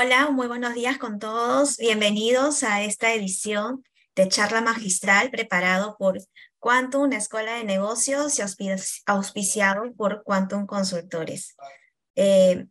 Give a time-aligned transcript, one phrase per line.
[0.00, 1.76] Hola, muy buenos días con todos.
[1.76, 3.82] Bienvenidos a esta edición
[4.14, 6.20] de charla magistral preparado por
[6.60, 8.42] Quantum, escuela de negocios y
[9.06, 11.56] auspiciado por Quantum Consultores.
[12.14, 12.66] Eh,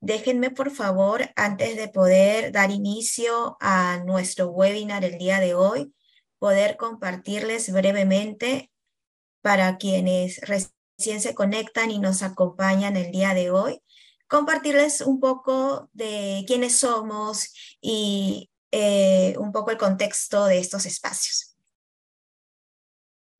[0.00, 5.92] déjenme, por favor, antes de poder dar inicio a nuestro webinar el día de hoy,
[6.38, 8.72] poder compartirles brevemente
[9.42, 13.82] para quienes recién se conectan y nos acompañan el día de hoy,
[14.30, 21.56] compartirles un poco de quiénes somos y eh, un poco el contexto de estos espacios.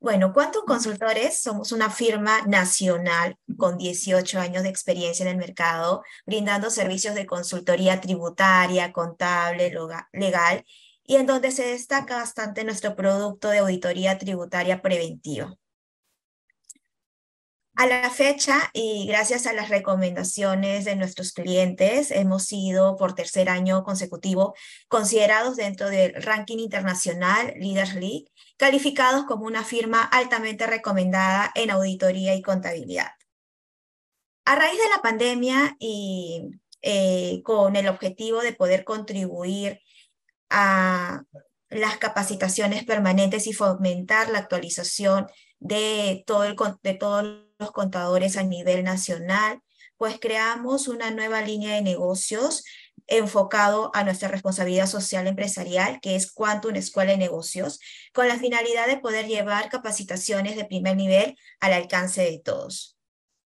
[0.01, 6.03] Bueno, Quantum Consultores somos una firma nacional con 18 años de experiencia en el mercado,
[6.25, 9.71] brindando servicios de consultoría tributaria, contable,
[10.11, 10.65] legal,
[11.03, 15.55] y en donde se destaca bastante nuestro producto de auditoría tributaria preventiva.
[17.81, 23.49] A la fecha, y gracias a las recomendaciones de nuestros clientes, hemos sido por tercer
[23.49, 24.53] año consecutivo
[24.87, 28.25] considerados dentro del ranking internacional Leaders League,
[28.57, 33.13] calificados como una firma altamente recomendada en auditoría y contabilidad.
[34.45, 36.51] A raíz de la pandemia y
[36.83, 39.81] eh, con el objetivo de poder contribuir
[40.51, 41.23] a
[41.69, 45.25] las capacitaciones permanentes y fomentar la actualización
[45.57, 49.61] de, todo el, de todos los contadores a nivel nacional,
[49.97, 52.63] pues creamos una nueva línea de negocios
[53.07, 57.79] enfocado a nuestra responsabilidad social empresarial, que es Quantum Escuela de Negocios,
[58.13, 62.97] con la finalidad de poder llevar capacitaciones de primer nivel al alcance de todos.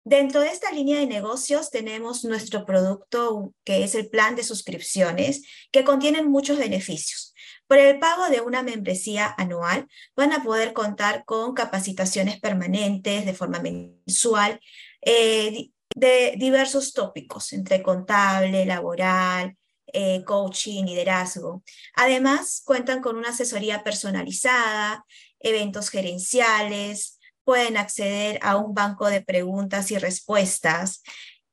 [0.05, 5.43] Dentro de esta línea de negocios tenemos nuestro producto que es el plan de suscripciones,
[5.71, 7.28] que contienen muchos beneficios.
[7.69, 13.33] Por el pago de una membresía anual van a poder contar con capacitaciones permanentes de
[13.35, 14.59] forma mensual
[15.03, 21.61] eh, de diversos tópicos, entre contable, laboral, eh, coaching, liderazgo.
[21.93, 25.05] Además, cuentan con una asesoría personalizada,
[25.39, 31.03] eventos gerenciales, pueden acceder a un banco de preguntas y respuestas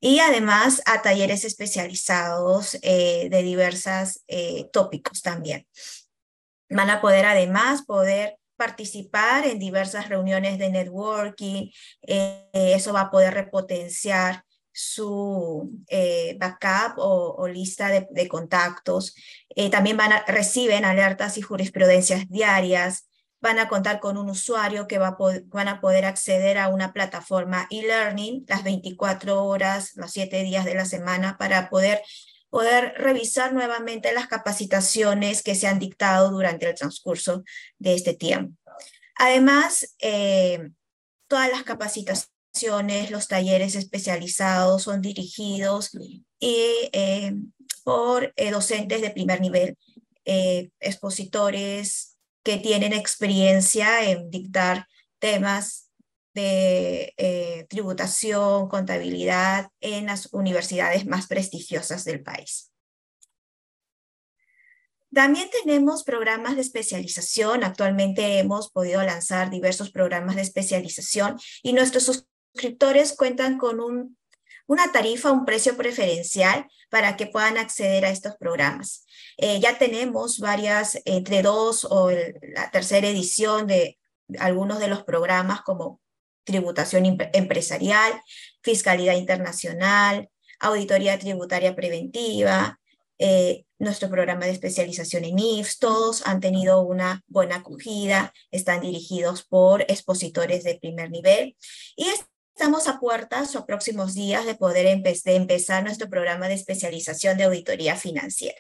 [0.01, 4.23] y además a talleres especializados eh, de diversos
[4.73, 5.67] tópicos también.
[6.69, 11.71] Van a poder además poder participar en diversas reuniones de networking,
[12.03, 19.15] eh, eso va a poder repotenciar su eh, backup o, lista de, contactos.
[19.49, 23.09] Eh, también van a, reciben alertas y jurisprudencias diarias.
[23.41, 25.17] Van a contar con un usuario que va
[25.47, 30.75] van a poder acceder a una plataforma e-learning las 24 horas, los 7 días de
[30.75, 32.03] la semana para poder
[32.51, 37.45] poder revisar nuevamente las capacitaciones que se han dictado durante el transcurso
[37.79, 38.57] de este tiempo.
[39.17, 40.71] Además, eh,
[41.27, 45.91] todas las capacitaciones, los talleres especializados son dirigidos
[46.39, 47.35] y, eh,
[47.85, 49.77] por eh, docentes de primer nivel,
[50.81, 54.89] expositores que tienen experiencia en dictar
[55.21, 55.86] temas
[56.37, 62.71] de eh, tributación, contabilidad en las universidades más prestigiosas del país.
[65.15, 67.65] También tenemos programas de especialización.
[67.65, 74.19] Actualmente hemos podido lanzar diversos programas de especialización y nuestros suscriptores cuentan con un,
[74.67, 79.07] una tarifa, un precio preferencial para que puedan acceder a estos programas.
[79.39, 83.99] Eh, ya tenemos varias, entre dos o la tercera edición de
[84.39, 86.01] algunos de los programas como
[86.47, 88.13] tributación empresarial,
[88.63, 90.31] fiscalidad internacional,
[90.61, 92.79] auditoría tributaria preventiva,
[93.19, 99.45] eh, nuestro programa de especialización en IFS, todos han tenido una buena acogida, están dirigidos
[99.45, 101.57] por expositores de primer nivel
[101.97, 102.07] y
[102.55, 107.97] estamos a puertas o próximos días de poder empezar nuestro programa de especialización de auditoría
[107.97, 108.59] financiera.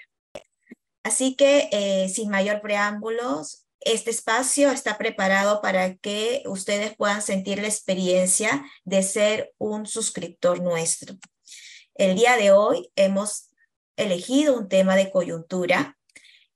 [1.03, 7.61] Así que, eh, sin mayor preámbulos, este espacio está preparado para que ustedes puedan sentir
[7.61, 11.15] la experiencia de ser un suscriptor nuestro.
[11.95, 13.51] El día de hoy hemos
[13.97, 15.97] elegido un tema de coyuntura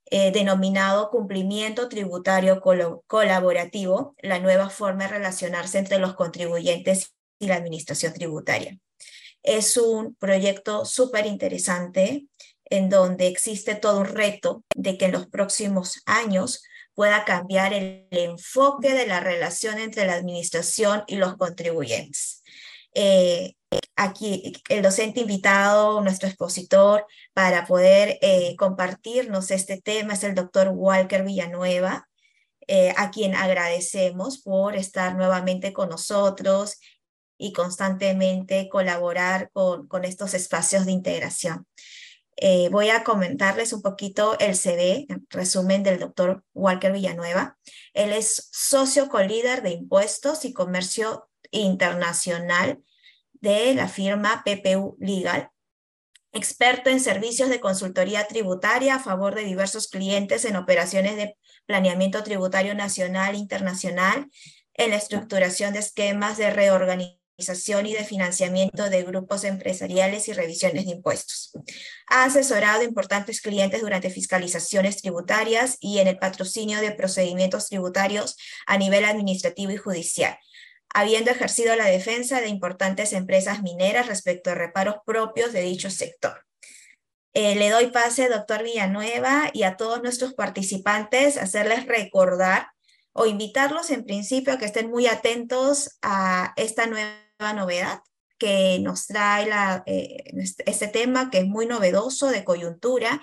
[0.07, 2.61] eh, denominado cumplimiento tributario
[3.07, 8.77] colaborativo, la nueva forma de relacionarse entre los contribuyentes y la administración tributaria.
[9.45, 12.27] Es un proyecto súper interesante
[12.65, 16.65] en donde existe todo un reto de que en los próximos años
[17.01, 22.43] pueda cambiar el enfoque de la relación entre la administración y los contribuyentes.
[22.93, 23.55] Eh,
[23.97, 30.73] aquí el docente invitado, nuestro expositor, para poder eh, compartirnos este tema es el doctor
[30.75, 32.07] Walker Villanueva,
[32.67, 36.81] eh, a quien agradecemos por estar nuevamente con nosotros
[37.39, 41.67] y constantemente colaborar con, con estos espacios de integración.
[42.43, 47.59] Eh, voy a comentarles un poquito el CV, resumen del doctor Walker Villanueva.
[47.93, 52.83] Él es socio colíder de impuestos y comercio internacional
[53.35, 55.51] de la firma PPU Legal,
[56.33, 61.37] experto en servicios de consultoría tributaria a favor de diversos clientes en operaciones de
[61.67, 64.31] planeamiento tributario nacional e internacional,
[64.73, 67.20] en la estructuración de esquemas de reorganización
[67.87, 71.53] y de financiamiento de grupos empresariales y revisiones de impuestos.
[72.09, 78.79] Ha asesorado importantes clientes durante fiscalizaciones tributarias y en el patrocinio de procedimientos tributarios a
[78.79, 80.39] nivel administrativo y judicial
[80.93, 86.45] habiendo ejercido la defensa de importantes empresas mineras respecto a reparos propios de dicho sector.
[87.33, 92.69] Eh, le doy pase, doctor Villanueva, y a todos nuestros participantes, hacerles recordar
[93.13, 97.13] o invitarlos en principio a que estén muy atentos a esta nueva
[97.53, 98.03] novedad
[98.39, 99.49] que nos trae
[99.87, 100.25] eh,
[100.67, 103.21] este tema que es muy novedoso de coyuntura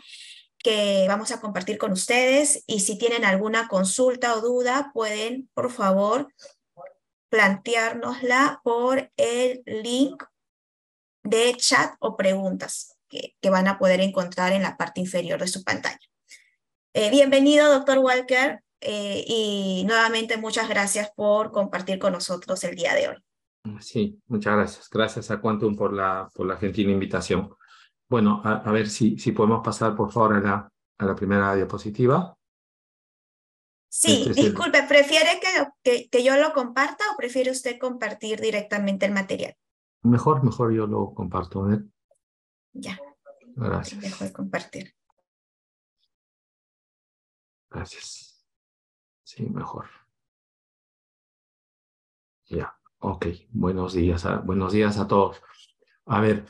[0.60, 5.72] que vamos a compartir con ustedes y si tienen alguna consulta o duda pueden por
[5.72, 6.28] favor
[7.30, 10.24] planteárnosla por el link
[11.24, 15.63] de chat o preguntas que, van a poder encontrar en la parte inferior de su
[15.63, 16.00] pantalla.
[16.94, 22.94] Eh, bienvenido, doctor Walker, eh, y nuevamente muchas gracias por compartir con nosotros el día
[22.94, 23.26] de hoy.
[23.80, 24.90] Sí, muchas gracias.
[24.90, 27.54] Gracias a Quantum por la, por la gentil invitación.
[28.10, 32.38] Bueno, a, ver si, si podemos pasar por favor a la, a la primera diapositiva.
[33.90, 35.40] Sí, este disculpe, ¿prefiere
[35.81, 39.56] que, que, yo lo comparta o prefiere usted compartir directamente el material?
[40.04, 41.72] Mejor, mejor yo lo comparto.
[41.72, 41.84] ¿eh?
[42.74, 43.00] Ya.
[43.56, 44.02] Gracias.
[44.02, 44.94] Mejor compartir.
[47.70, 48.46] Gracias.
[49.24, 49.90] Sí, mejor.
[52.50, 53.26] Ya, ok.
[53.52, 55.42] Buenos días, a, buenos días a todos.
[56.06, 56.46] A ver,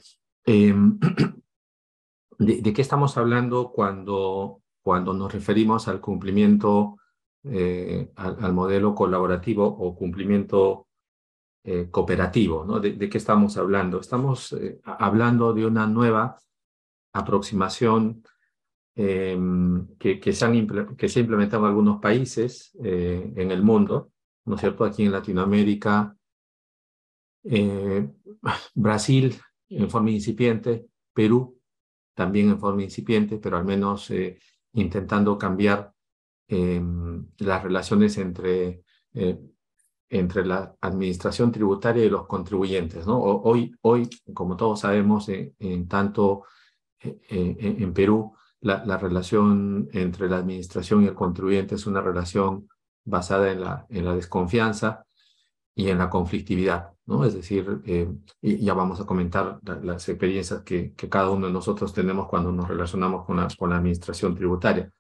[0.46, 1.00] em,
[2.40, 6.98] ¿de, qué estamos hablando cuando, cuando nos referimos al cumplimiento
[7.50, 10.88] eh, al, modelo colaborativo o cumplimiento
[11.64, 12.66] eh, cooperativo.
[12.66, 12.80] ¿no?
[12.80, 14.02] ¿De, qué estamos hablando?
[14.02, 16.38] Estamos eh, hablando de una nueva
[17.14, 18.22] aproximación
[18.96, 20.68] em, que, se han
[20.98, 24.12] que se ha implementado en algunos países en el mundo,
[24.46, 24.84] ¿no es cierto?
[24.84, 26.17] Aquí en Latinoamérica,
[28.76, 29.36] Brasil
[29.70, 31.60] en forma incipiente, Perú
[32.14, 34.12] también en forma incipiente, pero al menos
[34.74, 35.94] intentando cambiar
[36.50, 38.84] Em, las relaciones entre,
[39.14, 39.38] eh,
[40.10, 43.06] entre la administración tributaria y los contribuyentes.
[43.06, 43.20] ¿no?
[43.20, 46.46] Hoy, hoy, como todos sabemos, eh, en tanto
[47.02, 47.18] eh,
[47.80, 52.70] en Perú, la, la, relación entre la administración y el contribuyente es una relación
[53.04, 55.06] basada en la, en la desconfianza
[55.76, 56.94] y en la conflictividad.
[57.08, 57.26] ¿No?
[57.26, 57.82] Es decir,
[58.42, 62.68] y ya vamos a comentar las experiencias que, cada uno de nosotros tenemos cuando nos
[62.68, 64.92] relacionamos con la, administración tributaria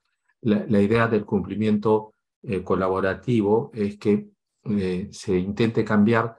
[0.41, 2.13] la, idea del cumplimiento
[2.43, 4.29] eh, colaborativo es que
[4.63, 6.37] eh, se intente cambiar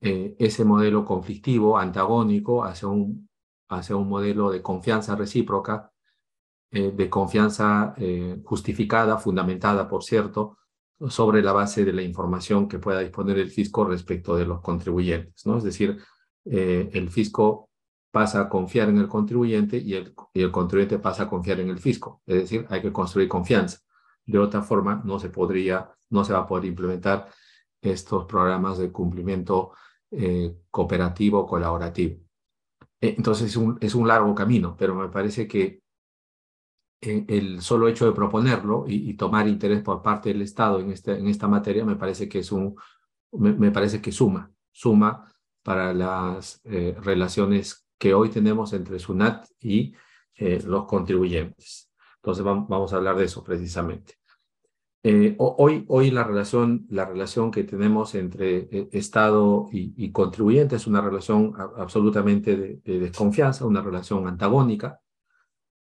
[0.00, 3.28] eh, ese modelo conflictivo, antagónico, hacia un,
[3.68, 5.88] hacia un modelo de confianza recíproca,
[6.74, 7.94] de confianza
[8.44, 10.56] justificada, fundamentada, por cierto,
[11.08, 15.46] sobre la base de la información que pueda disponer el fisco respecto de los contribuyentes.
[15.46, 15.58] ¿no?
[15.58, 15.98] Es decir,
[16.44, 17.70] el fisco
[18.12, 21.70] pasa a confiar en el contribuyente y el, y el contribuyente pasa a confiar en
[21.70, 22.22] el fisco.
[22.26, 23.78] Es decir, hay que construir confianza.
[24.24, 27.28] De otra forma, no se podría, no se va a poder implementar
[27.80, 29.72] estos programas de cumplimiento
[30.10, 32.20] eh, cooperativo, colaborativo.
[33.00, 35.81] Eh, entonces es un, es un largo camino, pero me parece que eh,
[37.02, 41.26] el solo hecho de proponerlo y, tomar interés por parte del Estado en, este, en
[41.28, 42.76] esta materia me parece que es un,
[43.32, 45.26] me, me parece que suma, suma
[45.62, 49.94] para las relaciones que hoy tenemos entre SUNAT y
[50.34, 51.88] eh, los contribuyentes.
[52.16, 54.14] Entonces vamos, a hablar de eso precisamente.
[55.04, 60.88] Eh, hoy, hoy la, relación, la relación que tenemos entre eh, Estado y, contribuyente es
[60.88, 65.00] una relación absolutamente de, desconfianza, una relación antagónica,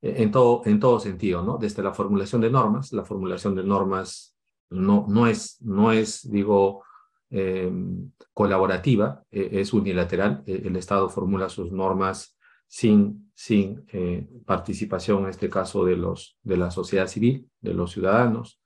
[0.03, 1.59] en, todo, en todo sentido, ¿no?
[1.59, 4.37] Desde la formulación de normas, la formulación de normas
[4.71, 6.83] no, no, es, no es, digo,
[7.31, 10.43] Em, colaborativa, eh, es unilateral.
[10.47, 16.39] Eh, el Estado formula sus normas sin, sin eh, participación, en este caso, de, los,
[16.43, 18.63] de la sociedad civil, de los ciudadanos,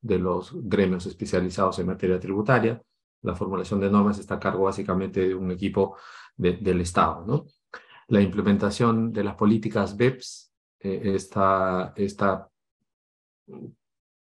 [0.00, 2.80] de los gremios especializados en materia tributaria.
[3.22, 5.96] La formulación de normas está a cargo básicamente de un equipo
[6.36, 7.24] del Estado.
[7.26, 7.46] ¿no?
[8.08, 10.45] La implementación de las políticas BEPS,
[10.80, 12.50] esta, esta,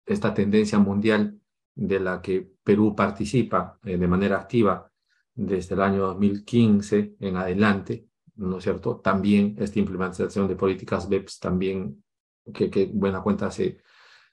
[0.04, 1.40] esta tendencia mundial
[1.74, 4.90] de la que Perú participa eh, de manera activa
[5.34, 8.96] desde el año 2015 en adelante, ¿no es cierto?
[8.96, 12.04] También esta implementación de políticas BEPS también,
[12.52, 13.78] que, que buena cuenta se,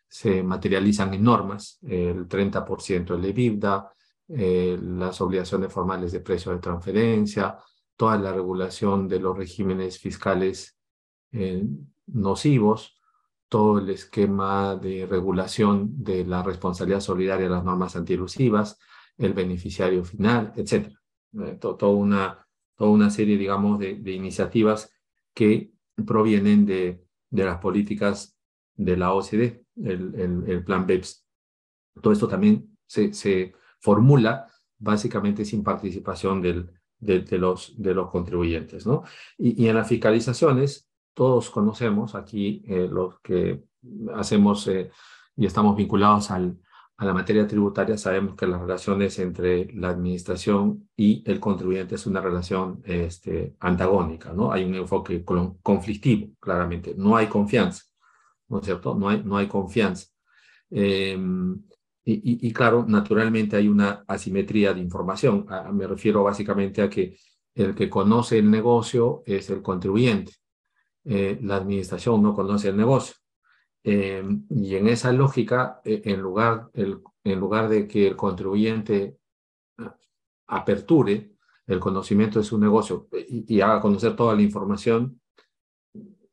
[0.07, 3.91] se materializan en normas, el 30% del EBITDA,
[4.29, 7.57] eh, las obligaciones formales de precio de transferencia,
[7.95, 10.77] toda la regulación de los regímenes fiscales
[11.31, 11.63] eh,
[12.07, 12.97] nocivos,
[13.49, 18.77] todo el esquema de regulación de la responsabilidad solidaria, las normas antielusivas,
[19.17, 20.93] el beneficiario final, etc.
[21.33, 22.45] Eh, una,
[22.75, 24.91] toda una serie, digamos, de, de iniciativas
[25.33, 25.71] que
[26.05, 28.37] provienen de, de, las políticas
[28.75, 31.25] de la OCDE, el, el, el, plan BEPS.
[32.01, 34.47] Todo esto también se, se formula
[34.77, 38.85] básicamente sin participación del, de, de, los, de los contribuyentes.
[38.85, 39.03] ¿no?
[39.37, 40.86] Y, y en las fiscalizaciones,
[41.17, 43.63] todos conocemos aquí eh, los que
[44.13, 44.91] hacemos eh,
[45.35, 51.23] y estamos vinculados a la materia tributaria, sabemos que las relaciones entre la administración y
[51.25, 54.51] el contribuyente es una relación este, antagónica, ¿no?
[54.51, 55.25] Hay un enfoque
[55.63, 56.93] conflictivo, claramente.
[56.95, 57.81] No hay confianza,
[58.47, 58.93] ¿no es cierto?
[58.93, 60.05] No hay, no hay confianza.
[60.69, 61.17] Eh,
[62.09, 65.45] y, claro, naturalmente hay una asimetría de información.
[65.49, 67.17] A, me refiero básicamente a que
[67.55, 70.31] el que conoce el negocio es el contribuyente
[71.07, 73.15] eh, la administración no conoce el negocio.
[73.83, 79.17] Eh, y en esa lógica, eh, en, lugar, el, en lugar de que el contribuyente
[79.77, 79.95] ah,
[80.47, 81.31] aperture
[81.65, 85.21] el conocimiento de su negocio y, y, haga conocer toda la información,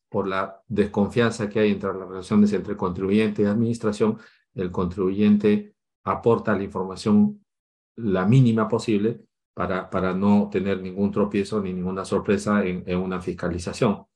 [0.09, 4.19] por la desconfianza que hay entre las relaciones entre contribuyente y administración,
[4.55, 7.45] el contribuyente aporta la información
[7.97, 13.21] la mínima posible para, para no tener ningún tropiezo ni ninguna sorpresa en, en una
[13.21, 14.07] fiscalización.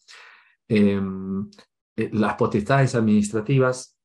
[0.68, 1.48] Em,
[1.96, 3.96] eh, las potestades administrativas,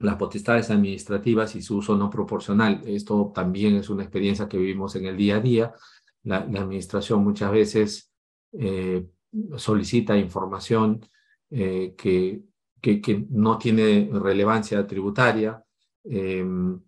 [0.00, 2.82] las potestades administrativas y su uso no proporcional.
[2.86, 5.74] Esto también es una experiencia que vivimos en el día a día.
[6.24, 8.12] La, administración muchas veces
[8.52, 9.06] eh,
[9.56, 11.00] solicita información
[11.50, 12.42] eh, que,
[12.80, 15.62] que, que, no tiene relevancia tributaria.
[16.04, 16.80] Em,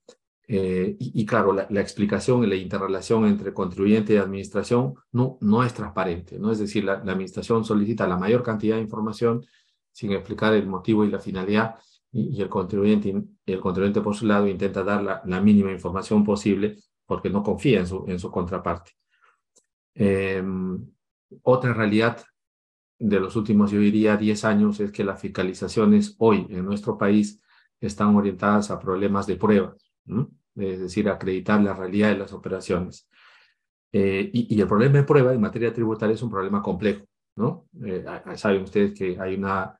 [0.53, 5.39] eh, y, y, claro, la, la, explicación y la interrelación entre contribuyente y administración no,
[5.41, 6.51] no es transparente, ¿no?
[6.51, 9.47] Es decir, la, la, administración solicita la mayor cantidad de información
[9.93, 11.77] sin explicar el motivo y la finalidad
[12.11, 13.15] y, y el, contribuyente,
[13.47, 17.79] el contribuyente por su lado intenta dar la, la, mínima información posible porque no confía
[17.79, 18.91] en su, en su contraparte.
[19.95, 20.43] Eh,
[21.43, 22.25] otra realidad
[22.99, 27.41] de los últimos, yo diría, 10 años es que las fiscalizaciones hoy en nuestro país
[27.81, 29.77] están orientadas a problemas de prueba.
[30.07, 30.29] ¿no?
[30.57, 33.09] Es decir, acreditar la realidad de las operaciones.
[33.93, 37.05] Eh, y, el problema de prueba en materia tributaria es un problema complejo,
[37.37, 37.67] ¿no?
[37.85, 38.05] Eh,
[38.37, 39.77] saben ustedes que hay una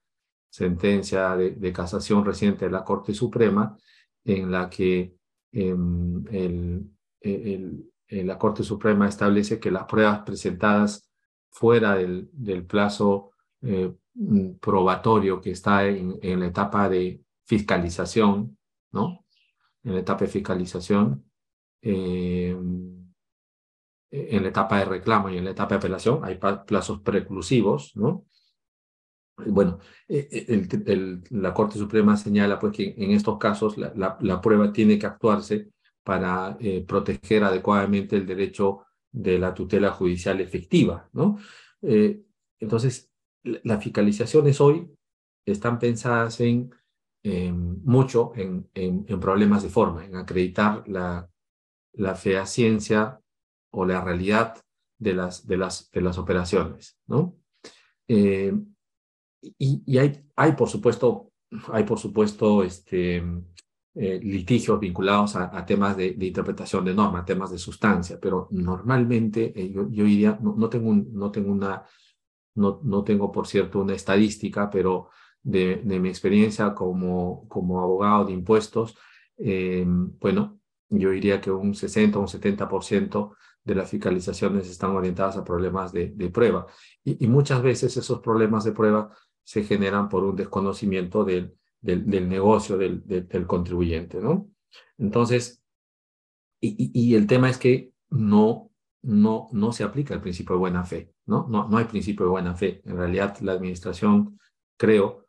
[0.51, 3.77] sentencia de, casación reciente de la Corte Suprema
[4.25, 5.15] en la que
[5.53, 11.09] el, el, el, la Corte Suprema establece que las pruebas presentadas
[11.51, 13.31] fuera del, plazo
[13.63, 13.93] eh,
[14.61, 18.57] probatorio que está en la etapa de fiscalización,
[18.93, 19.25] ¿no?
[19.85, 21.25] En la etapa de fiscalización,
[21.83, 22.57] eh,
[24.11, 28.27] en la etapa de reclamo y en la etapa de apelación, hay plazos preclusivos, ¿no?
[29.47, 34.71] Bueno, eh, eh, el, la Corte Suprema señala pues que en estos casos la prueba
[34.73, 35.71] tiene que actuarse
[36.03, 41.39] para eh, proteger adecuadamente el derecho de la tutela judicial efectiva, ¿no?
[41.83, 42.23] Eh,
[42.59, 43.11] entonces,
[43.43, 44.91] las fiscalizaciones hoy
[45.47, 46.71] están pensadas en
[47.23, 51.29] eh, mucho en, en, en, problemas de forma, en acreditar la,
[51.95, 53.21] la fehaciencia
[53.71, 54.57] o la realidad
[54.99, 56.99] de las, de las, de las operaciones.
[57.07, 57.37] ¿no?
[58.09, 58.55] Eh,
[59.43, 61.33] y, y hay, hay, por supuesto,
[61.73, 63.23] hay, por supuesto este,
[63.95, 68.49] eh, litigios vinculados a, a temas de, de, interpretación de norma, temas de sustancia, pero
[68.51, 71.85] normalmente eh, yo, yo diría, no, no, tengo un, no tengo una,
[72.55, 75.11] no, no tengo por cierto una estadística, pero
[75.43, 78.97] de, de mi experiencia como, como abogado de impuestos,
[79.39, 85.37] eh, bueno, yo diría que un 60 o un 70% de las fiscalizaciones están orientadas
[85.37, 86.67] a problemas de, de prueba.
[87.05, 92.29] Y, y, muchas veces esos problemas de prueba se generan por un desconocimiento del, del,
[92.29, 94.49] negocio del, del, del, contribuyente, ¿no?
[94.99, 95.63] Entonces,
[96.61, 98.71] y, y, el tema es que no,
[99.03, 101.47] no, no se aplica el principio de buena fe, ¿no?
[101.49, 102.83] No, no hay principio de buena fe.
[102.85, 104.39] En realidad, la administración,
[104.77, 105.27] creo,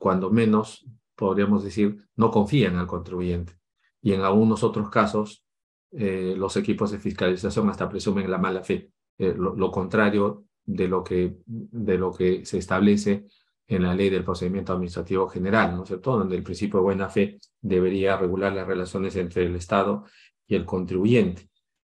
[0.00, 3.52] cuando menos, podríamos decir, no confían al contribuyente.
[4.00, 5.44] Y en algunos otros casos,
[5.92, 10.88] eh, los equipos de fiscalización hasta presumen la mala fe, eh, lo, lo, contrario de
[10.88, 13.26] lo, que, de lo que se establece
[13.68, 17.10] en la ley del procedimiento administrativo general, ¿no es cierto?, donde el principio de buena
[17.10, 20.06] fe debería regular las relaciones entre el Estado
[20.46, 21.50] y el contribuyente.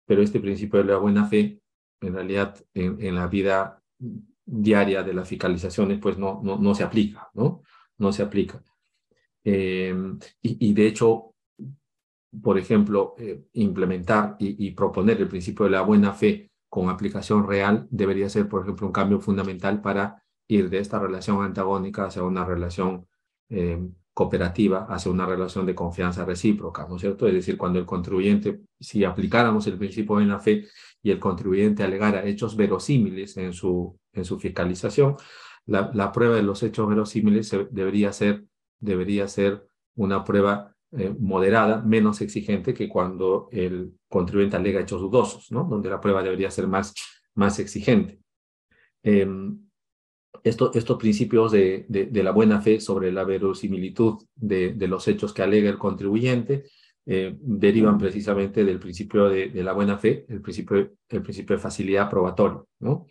[0.08, 1.62] Pero este principio de la buena fe
[2.02, 3.80] en realidad en, la vida
[4.44, 7.62] diaria de las fiscalizaciones pues no, no, no se aplica, ¿no?
[8.02, 8.64] No se aplica.
[9.44, 9.96] Eh,
[10.42, 11.36] y, de hecho,
[12.42, 17.88] por ejemplo, eh, implementar y, proponer el principio de la buena fe con aplicación real
[17.92, 22.44] debería ser, por ejemplo, un cambio fundamental para ir de esta relación antagónica hacia una
[22.44, 23.06] relación
[23.50, 23.80] eh,
[24.14, 27.28] cooperativa, hacia una relación de confianza recíproca, ¿no es cierto?
[27.28, 30.66] Es decir, cuando el contribuyente, si aplicáramos el principio de la fe
[31.04, 35.18] y el contribuyente alegara hechos verosímiles en su, en su fiscalización,
[35.66, 38.46] la, la prueba de los hechos verosímiles debería ser,
[38.80, 45.52] debería ser una prueba eh, moderada, menos exigente que cuando el contribuyente alega hechos dudosos,
[45.52, 45.64] ¿no?
[45.64, 46.94] Donde la prueba debería ser más,
[47.36, 48.20] más exigente.
[49.04, 49.58] Em,
[50.44, 55.44] estos principios de, de, la buena fe sobre la verosimilitud de, de los hechos que
[55.44, 56.66] alega el contribuyente
[57.06, 62.10] eh, derivan precisamente del principio de, la buena fe, el principio, el principio de facilidad
[62.10, 63.08] probatoria, ¿no?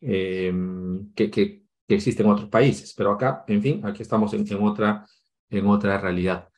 [0.00, 1.59] Em, que, que,
[1.94, 5.06] existe en otros países, pero acá, en fin, aquí estamos en, otra,
[5.48, 6.48] en otra realidad.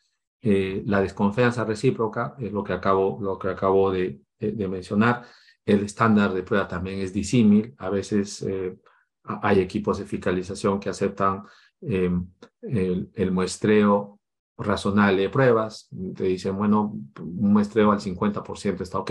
[0.40, 5.24] Eh, la desconfianza recíproca es lo que acabo, lo que acabo de, mencionar.
[5.64, 7.74] El estándar de prueba también es disímil.
[7.78, 8.76] A veces eh,
[9.24, 11.44] hay equipos de fiscalización que aceptan
[11.80, 12.26] em,
[12.62, 14.18] el, muestreo
[14.62, 15.88] razonable de pruebas.
[16.14, 19.10] Te dicen, bueno, un muestreo al 50% está ok.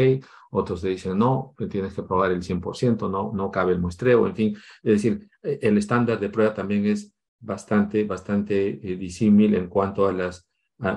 [0.52, 4.28] Otros te dicen, no, tienes que probar el 100%, no, no cabe el muestreo.
[4.28, 9.56] En fin, es decir, e, el estándar de prueba también es bastante, bastante eh, disímil
[9.56, 10.48] en cuanto a las,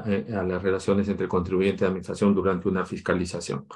[0.07, 3.67] eh, a, las relaciones entre contribuyente y administración durante una fiscalización.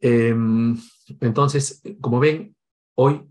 [0.00, 0.76] Em,
[1.20, 2.54] entonces, como ven,
[2.96, 3.22] hoy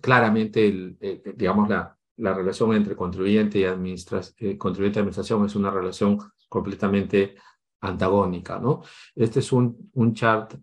[0.00, 0.98] claramente, el,
[1.36, 7.34] digamos, la, la relación entre contribuyente y, eh, contribuyente administración es una relación completamente
[7.80, 8.82] antagónica, ¿no?
[9.14, 10.54] Este es un, un chart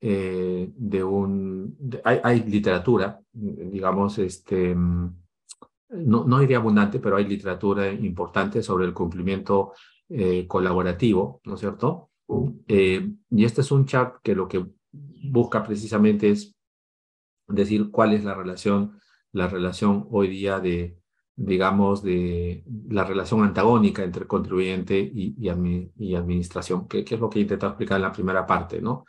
[0.00, 1.76] eh, de un...
[2.04, 9.72] hay, literatura, digamos, este, no, no diría abundante, pero hay literatura importante sobre el cumplimiento
[10.08, 12.10] eh, colaborativo, ¿no es cierto?
[12.68, 16.56] y este es un chart que lo que busca precisamente es
[17.46, 18.98] decir cuál es la relación,
[19.36, 20.98] la relación hoy día de,
[21.36, 27.42] digamos, de la relación antagónica entre contribuyente y, y, administración, que, es lo que he
[27.42, 29.04] intentado explicar en la primera parte, ¿no?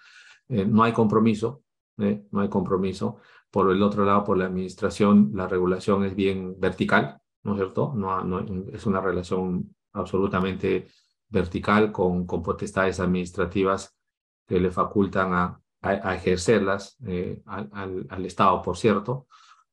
[0.50, 1.64] Eh, no hay compromiso,
[1.98, 2.26] ¿eh?
[2.32, 3.20] no hay compromiso.
[3.50, 7.94] Por el otro lado, por la administración, la regulación es bien vertical, ¿no es cierto?
[7.96, 10.88] No, no es una relación absolutamente
[11.30, 13.98] vertical con, con potestades administrativas
[14.46, 19.28] que le facultan a, a, ejercerlas eh, al, al, Estado, por cierto,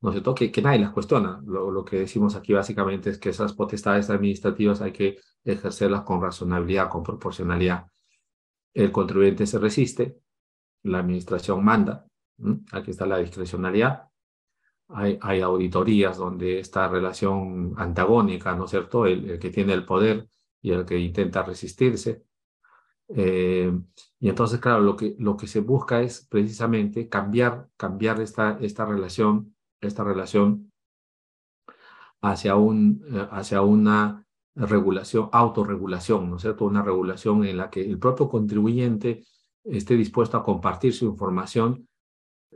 [0.04, 0.34] ¿no es cierto?
[0.34, 1.42] Que, que nadie las cuestiona.
[1.46, 6.20] Lo, lo, que decimos aquí básicamente es que esas potestades administrativas hay que ejercerlas con
[6.20, 7.86] razonabilidad, con proporcionalidad.
[8.74, 10.18] El contribuyente se resiste,
[10.82, 12.06] la administración manda,
[12.72, 14.10] aquí está la discrecionalidad.
[14.88, 19.06] Hay, hay, auditorías donde esta relación antagónica, ¿no es cierto?
[19.06, 20.28] El, el, que tiene el poder
[20.60, 22.24] y el que intenta resistirse.
[23.08, 23.72] Eh,
[24.20, 28.84] y entonces, claro, lo que, lo que se busca es precisamente cambiar, cambiar esta, esta
[28.84, 30.72] relación, esta relación
[32.22, 36.64] hacia, un, eh, hacia una regulación, autorregulación, ¿no es cierto?
[36.64, 39.24] Una regulación en la que el propio contribuyente
[39.64, 41.88] esté dispuesto a compartir su información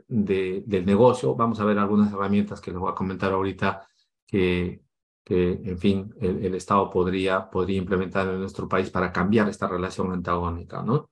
[0.07, 1.35] de, del negocio.
[1.35, 3.87] Vamos a ver algunas herramientas que les voy a comentar ahorita
[4.25, 4.81] que,
[5.23, 10.11] que, en fin, el, Estado podría, podría implementar en nuestro país para cambiar esta relación
[10.11, 11.09] antagónica, ¿no?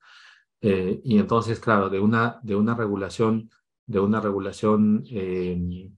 [0.61, 3.49] Eh, y entonces, claro, de una, de una regulación,
[3.85, 5.91] de una regulación, eh,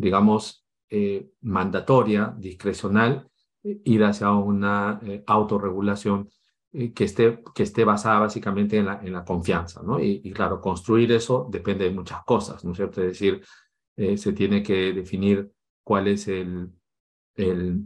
[0.00, 3.28] digamos, eh, mandatoria, discrecional,
[3.62, 6.30] ir hacia una autorregulación
[6.72, 10.00] que, esté, que esté basada básicamente en la, en la confianza, ¿no?
[10.00, 13.02] Y, claro, construir eso depende de muchas cosas, ¿no es cierto?
[13.02, 13.42] Es decir,
[14.16, 15.52] se tiene que definir
[15.84, 16.70] cuál es el,
[17.34, 17.84] el,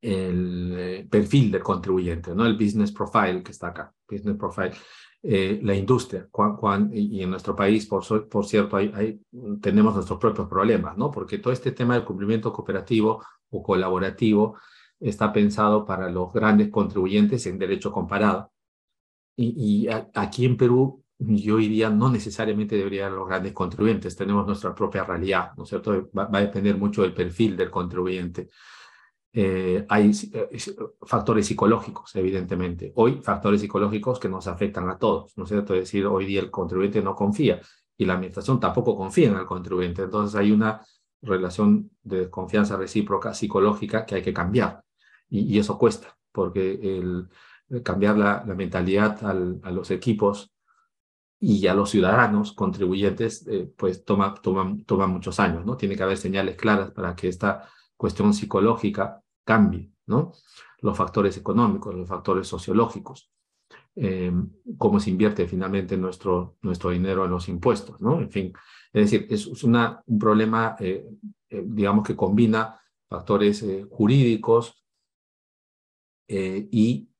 [0.00, 2.46] el eh, perfil del contribuyente, ¿no?
[2.46, 4.72] el business profile que está acá, business profile.
[5.22, 6.28] Eh, la industria,
[6.92, 9.20] y en nuestro país, por, por cierto, hay,
[9.60, 11.10] tenemos nuestros propios problemas, ¿no?
[11.10, 14.56] Porque todo este tema del cumplimiento cooperativo o colaborativo
[14.98, 18.50] está pensado para los grandes contribuyentes en derecho comparado.
[19.36, 24.74] Y, y aquí en Perú, yo diría, no necesariamente deberían los grandes contribuyentes, tenemos nuestra
[24.74, 26.08] propia realidad, ¿no es cierto?
[26.16, 28.48] Va, a depender mucho del perfil del contribuyente.
[29.32, 30.48] Eh, hay eh,
[31.02, 32.92] factores psicológicos, evidentemente.
[32.96, 35.74] Hoy, factores psicológicos que nos afectan a todos, ¿no es cierto?
[35.74, 37.60] Es decir, hoy día el contribuyente no confía
[37.96, 40.02] y la administración tampoco confía en el contribuyente.
[40.02, 40.84] Entonces hay una
[41.22, 44.82] relación de confianza recíproca psicológica que hay que cambiar.
[45.28, 47.28] Y, eso cuesta, porque el,
[47.84, 50.52] cambiar la, la mentalidad al, a los equipos
[51.38, 55.76] y a los ciudadanos contribuyentes, eh, pues toma, toma, toma muchos años, ¿no?
[55.76, 57.66] Tiene que haber señales claras para que esta
[58.00, 60.32] cuestión psicológica cambie, ¿no?
[60.80, 63.30] Los factores económicos, los factores sociológicos,
[63.94, 64.32] eh,
[64.78, 68.20] cómo se invierte finalmente nuestro, nuestro dinero en los impuestos, ¿no?
[68.20, 68.52] En fin,
[68.92, 69.76] es decir, es un
[70.18, 71.06] problema, eh,
[71.50, 74.82] digamos, que combina factores jurídicos
[76.26, 77.10] y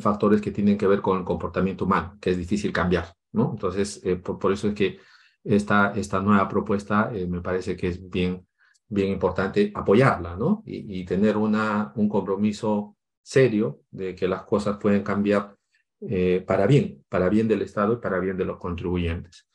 [0.00, 3.50] factores que tienen que ver con el comportamiento humano, que es difícil cambiar, ¿no?
[3.52, 5.00] Entonces, eh, por, eso es que
[5.44, 8.46] esta, esta nueva propuesta eh, me parece que es bien,
[8.88, 10.62] bien importante apoyarla, ¿no?
[10.66, 15.56] Y, tener una, un compromiso serio de que las cosas pueden cambiar
[16.00, 19.48] eh, para bien, para bien del Estado y para bien de los contribuyentes.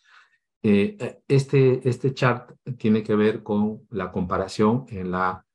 [0.62, 5.46] este, este chart tiene que ver con la comparación en la,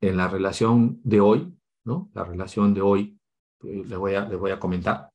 [0.00, 2.10] en la relación de hoy, ¿no?
[2.14, 3.18] La relación de hoy,
[3.62, 5.10] les voy a, les voy a comentar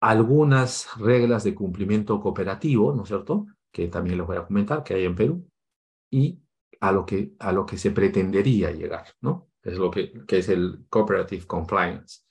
[0.00, 3.46] algunas reglas de cumplimiento cooperativo, ¿no es cierto?
[3.72, 5.48] Que también les voy a comentar que hay en Perú,
[6.10, 6.40] y
[6.80, 9.48] a lo que, a lo que se pretendería llegar, ¿no?
[9.62, 12.22] Es lo que, que es el cooperative compliance.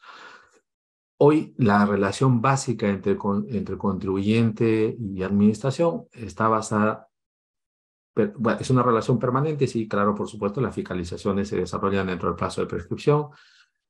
[1.17, 3.17] Hoy la relación básica entre,
[3.49, 7.09] entre contribuyente y administración está basada,
[8.37, 12.37] bueno, es una relación permanente, sí, claro, por supuesto, las fiscalizaciones se desarrollan dentro del
[12.37, 13.27] plazo de prescripción.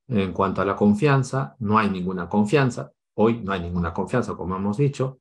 [0.08, 4.56] En cuanto a la confianza, no hay ninguna confianza, Hoy no hay ninguna confianza, como
[4.56, 5.20] hemos dicho.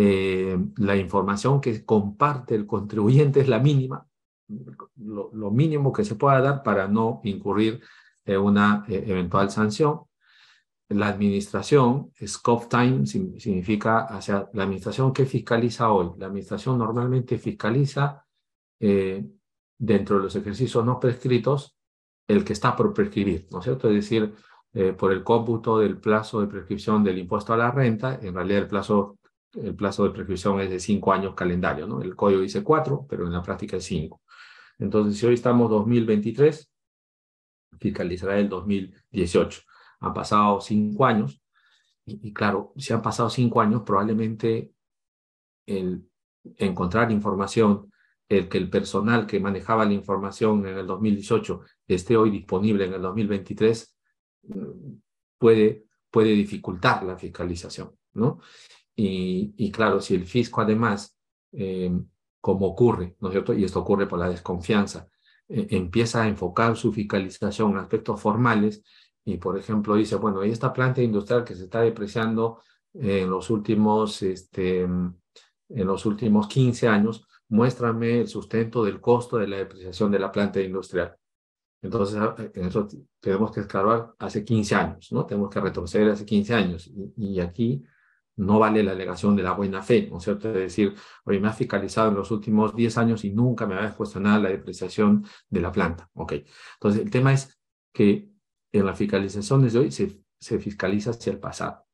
[0.00, 4.06] Eh, la información que comparte el contribuyente es la mínima,
[4.96, 7.80] lo, mínimo que se pueda dar para no incurrir
[8.24, 10.02] en una eh, eventual sanción.
[10.90, 16.12] La administración, scope time, significa hacia la administración que fiscaliza hoy.
[16.16, 18.24] La administración normalmente fiscaliza
[18.78, 19.26] eh,
[19.76, 21.76] dentro de los ejercicios no prescritos
[22.28, 23.88] el que está por prescribir, ¿no es cierto?
[23.88, 24.32] Es decir,
[24.96, 28.20] por el cómputo del plazo de prescripción del impuesto a la renta.
[28.22, 29.17] En realidad el plazo,
[29.54, 32.02] el plazo de prescripción es de cinco años calendario, ¿no?
[32.02, 34.22] El código dice cuatro, pero en la práctica es cinco.
[34.78, 36.70] Entonces, si hoy estamos 2023,
[37.80, 39.60] fiscalizará el 2018.
[40.00, 41.42] Han pasado cinco años
[42.06, 44.72] y, claro, si han pasado cinco años, probablemente
[45.66, 46.08] el
[46.56, 47.90] encontrar información
[48.28, 52.94] el que el personal que manejaba la información en el 2018 esté hoy disponible en
[52.94, 53.98] el 2023
[55.38, 58.40] puede, puede dificultar la fiscalización, ¿no?
[59.00, 61.16] Y, claro, si el fisco además,
[61.52, 61.90] eh,
[62.40, 63.54] como ocurre, ¿no es cierto?
[63.54, 65.08] Y esto ocurre por la desconfianza,
[65.48, 68.82] eh, empieza a enfocar su fiscalización en aspectos formales
[69.24, 72.60] y, por ejemplo, dice, bueno, esta planta industrial que se está depreciando
[72.92, 75.14] en los últimos, este, en
[75.68, 80.60] los últimos 15 años, muéstrame el sustento del costo de la depreciación de la planta
[80.60, 81.16] industrial.
[81.82, 82.88] Entonces, ah, en eso
[83.20, 85.24] tenemos que escarbar hace 15 años, ¿no?
[85.24, 86.90] Tenemos que retroceder hace 15 años.
[87.16, 87.84] Y, aquí
[88.38, 90.48] no vale la alegación de la buena fe, ¿no es cierto?
[90.48, 93.94] Es decir, oye, me ha fiscalizado en los últimos 10 años y nunca me había
[93.94, 96.08] cuestionado la depreciación de la planta.
[96.14, 96.34] Ok.
[96.74, 97.60] Entonces, el tema es
[97.92, 98.30] que
[98.72, 101.86] en la fiscalización de hoy se, fiscaliza hacia el pasado.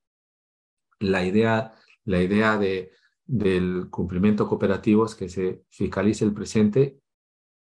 [1.00, 1.72] La idea,
[2.04, 2.92] la idea de,
[3.24, 7.00] del cumplimiento cooperativo es que se fiscalice el presente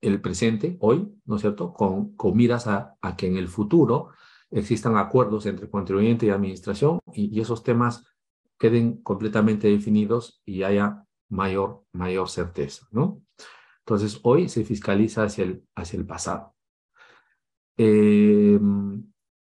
[0.03, 4.09] el presente, hoy, ¿no es cierto?, con, miras a, que en el futuro
[4.51, 8.05] existan acuerdos entre contribuyente y administración y, esos temas
[8.63, 13.21] queden completamente definidos y haya mayor, mayor certeza, ¿no?
[13.79, 16.55] Entonces, hoy se fiscaliza hacia el, hacia el pasado.
[17.75, 19.03] Em,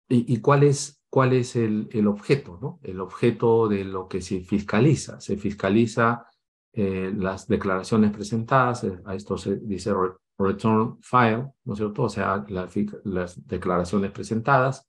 [0.08, 2.78] y, cuál es, cuál es el, el, objeto, ¿no?
[2.84, 5.20] El objeto de lo que se fiscaliza.
[5.20, 6.24] Se fiscaliza
[6.72, 9.92] eh, las declaraciones presentadas, eh, a esto se dice
[10.38, 12.04] return file, ¿no es cierto?
[12.04, 14.88] O sea, las declaraciones presentadas.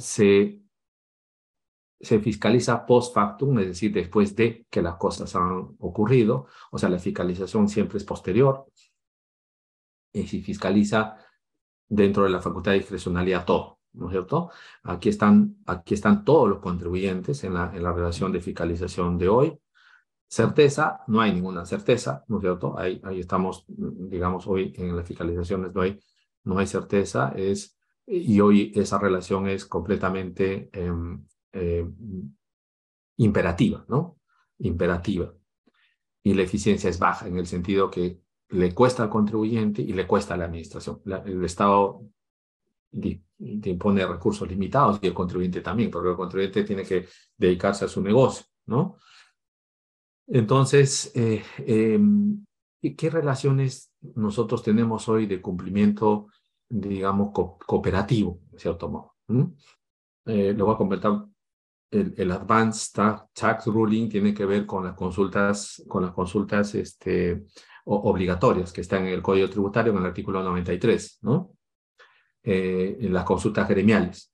[0.00, 0.63] Se,
[2.04, 6.46] se fiscaliza post factum, es decir, después de que las cosas han ocurrido.
[6.70, 8.66] O sea, la fiscalización siempre es posterior.
[10.12, 11.16] Y se fiscaliza
[11.88, 14.50] dentro de la facultad de discrecionalidad todo, ¿no es cierto?
[14.82, 19.58] Aquí están, aquí están todos los contribuyentes en la, relación de fiscalización de hoy.
[20.28, 22.78] Certeza, no hay ninguna certeza, ¿no es cierto?
[22.78, 26.00] Ahí, estamos, digamos, hoy en las fiscalizaciones de hoy
[26.44, 32.34] no hay certeza, es, y hoy esa relación es completamente em, em,
[33.16, 34.20] imperativa, ¿no?
[34.58, 35.32] Imperativa.
[36.22, 40.06] Y la eficiencia es baja en el sentido que le cuesta al contribuyente y le
[40.06, 41.00] cuesta a la administración.
[41.26, 42.02] el Estado
[43.38, 48.00] impone recursos limitados y el contribuyente también, porque el contribuyente tiene que dedicarse a su
[48.00, 48.96] negocio, ¿no?
[50.26, 52.44] Entonces, eh, em,
[52.80, 56.28] ¿qué relaciones nosotros tenemos hoy de cumplimiento,
[56.68, 59.14] digamos, cooperativo, de cierto modo?
[59.28, 59.44] ¿Mm?
[60.26, 61.26] Eh, le voy a comentar
[61.94, 63.00] el, el, Advanced
[63.32, 67.44] Tax Ruling tiene que ver con las consultas, con las consultas este,
[67.84, 71.52] obligatorias que están en el Código Tributario en el artículo 93, ¿no?
[72.42, 74.32] Eh, las consultas gremiales.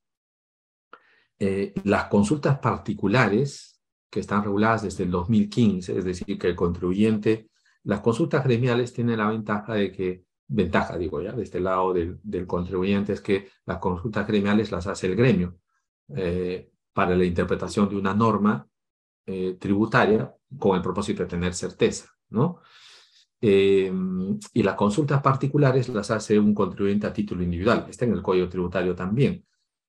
[1.39, 7.49] Eh, las consultas particulares que están reguladas desde el 2015, es decir, que el contribuyente,
[7.83, 12.19] las consultas gremiales tienen la ventaja de que, ventaja digo ya, de este lado del,
[12.21, 15.57] del contribuyente es que las consultas gremiales las hace el gremio
[16.15, 18.67] eh, para la interpretación de una norma
[19.25, 22.59] eh, tributaria con el propósito de tener certeza, ¿no?
[23.41, 23.91] Eh,
[24.53, 27.87] y las consultas particulares las hace un contribuyente a título individual.
[27.89, 29.43] Está en el Código Tributario también,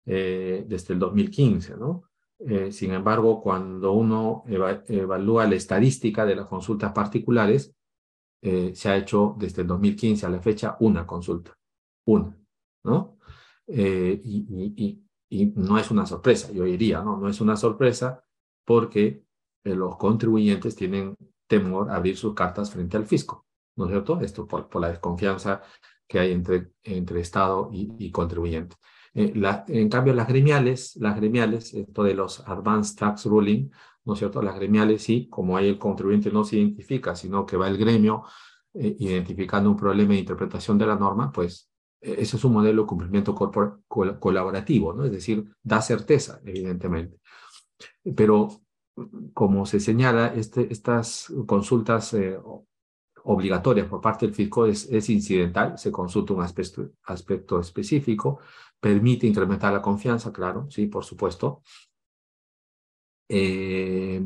[0.05, 2.05] desde el 2015, ¿no?
[2.45, 7.75] Eh, sin embargo, cuando uno evalúa la estadística de las consultas particulares,
[8.41, 11.57] eh, se ha hecho desde el 2015 a la fecha una consulta,
[12.07, 12.37] una,
[12.85, 13.19] ¿no?
[13.69, 15.01] Eh, y,
[15.55, 17.17] no es una sorpresa, yo diría, ¿no?
[17.17, 18.25] No es una sorpresa
[18.65, 19.25] porque
[19.65, 21.17] los contribuyentes tienen
[21.47, 24.21] temor a abrir sus cartas frente al fisco, ¿no es cierto?
[24.21, 25.63] Esto por, la desconfianza
[26.07, 28.77] que hay entre, entre Estado y contribuyente.
[29.15, 29.33] Eh,
[29.69, 33.71] en cambio, las gremiales, las gremiales, esto de los Advanced Tax Ruling,
[34.05, 34.43] ¿no es cierto?
[34.43, 38.25] Las gremiales sí, como ahí el contribuyente no se identifica, sino que va el gremio
[38.75, 41.71] eh, identificando un problema de interpretación de la norma, pues
[42.03, 45.05] ese es un modelo de cumplimiento colaborativo, ¿no?
[45.05, 47.21] Es decir, da certeza, evidentemente.
[48.17, 48.49] Pero
[49.33, 52.39] como se señala, este, estas consultas eh,
[53.25, 58.41] obligatorias por parte del fisco es, es incidental, se consulta un aspecto, aspecto específico,
[58.81, 61.63] permite incrementar la confianza, claro, sí, por supuesto.
[63.29, 64.21] Eh,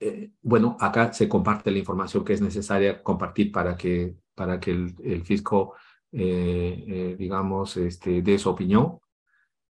[0.00, 4.70] eh, bueno, acá se comparte la información que es necesaria compartir para que, para que
[4.70, 5.78] el, fisco, eh,
[6.10, 8.98] digamos, este, dé su opinión.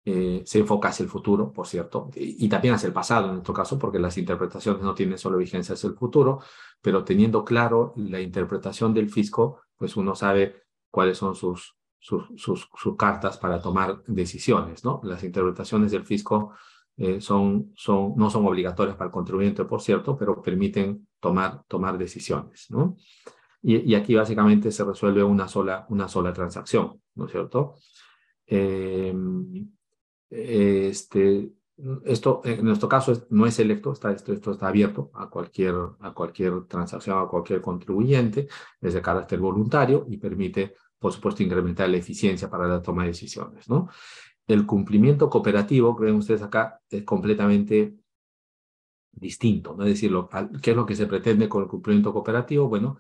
[0.05, 3.55] se enfoca hacia el futuro, por cierto, y, y, también hacia el pasado en nuestro
[3.55, 6.41] caso, porque las interpretaciones no tienen solo vigencia hacia el futuro,
[6.81, 12.97] pero teniendo claro la interpretación del fisco, pues uno sabe cuáles son sus, sus, sus,
[12.97, 14.85] cartas para tomar decisiones.
[14.85, 15.01] ¿no?
[15.05, 16.53] Las interpretaciones del fisco
[16.97, 21.97] eh, son, son, no son obligatorias para el contribuyente, por cierto, pero permiten tomar, tomar
[21.97, 22.67] decisiones.
[22.71, 22.97] ¿no?
[23.63, 27.77] Y, aquí básicamente se resuelve una sola, una sola transacción, ¿no es cierto?
[28.47, 29.15] Eh,
[30.31, 31.53] este,
[32.05, 36.13] esto en nuestro caso no es electo, está, esto, esto está abierto a cualquier, a
[36.13, 38.49] cualquier transacción, a cualquier contribuyente,
[38.81, 43.09] es de carácter voluntario y permite por supuesto, incrementar la eficiencia para la toma de
[43.09, 43.89] decisiones, ¿no?
[44.47, 47.97] El cumplimiento cooperativo, creen ustedes acá, es completamente
[49.11, 49.83] distinto, ¿no?
[49.83, 50.13] Es decir,
[50.63, 52.69] ¿qué es lo que se pretende con el cumplimiento cooperativo?
[52.69, 52.99] Bueno,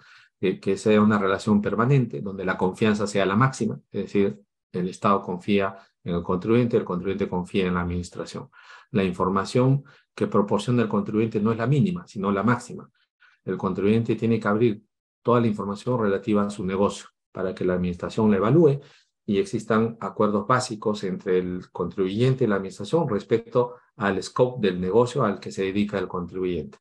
[0.61, 5.23] que sea una relación permanente, donde la confianza sea la máxima, es decir, el Estado
[5.23, 8.51] confía en el contribuyente, el contribuyente confía en la administración.
[8.91, 12.91] La información que proporciona el contribuyente no es la mínima, sino la máxima.
[13.45, 14.85] El contribuyente tiene que abrir
[15.23, 18.81] toda la información relativa a su negocio, para que la administración la evalúe
[19.25, 25.25] y existan acuerdos básicos entre el contribuyente y la administración respecto al scope del negocio
[25.25, 26.79] al que se dedica el contribuyente.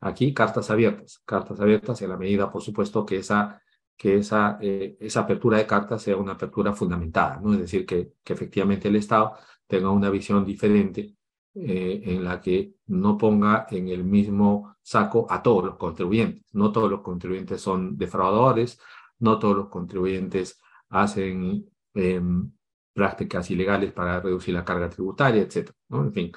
[0.00, 3.60] Aquí cartas abiertas, cartas abiertas en la medida, por supuesto, que esa,
[3.96, 7.52] que esa, eh, esa apertura de cartas sea una apertura fundamentada, ¿no?
[7.52, 9.34] Es decir, que, que efectivamente el Estado
[9.66, 11.16] tenga una visión diferente
[11.54, 16.44] eh, en la que no ponga en el mismo saco a todos los contribuyentes.
[16.54, 18.80] No todos los contribuyentes son defraudadores,
[19.18, 20.60] no todos los contribuyentes
[20.90, 22.52] hacen em,
[22.92, 25.70] prácticas ilegales para reducir la carga tributaria, etc.
[25.88, 26.04] ¿no?
[26.04, 26.32] En fin,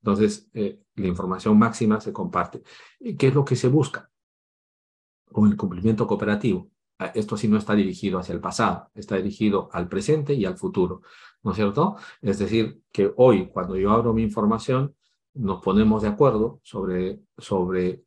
[0.00, 2.62] entonces eh, la información máxima se comparte.
[2.98, 4.10] ¿Y qué es lo que se busca
[5.30, 6.70] con el cumplimiento cooperativo?
[6.98, 10.56] Ah, esto sí no está dirigido hacia el pasado, está dirigido al presente y al
[10.56, 11.02] futuro,
[11.42, 11.96] ¿no es cierto?
[12.22, 14.94] Es decir, que hoy cuando yo abro mi información,
[15.34, 18.02] nos ponemos de acuerdo sobre, sobre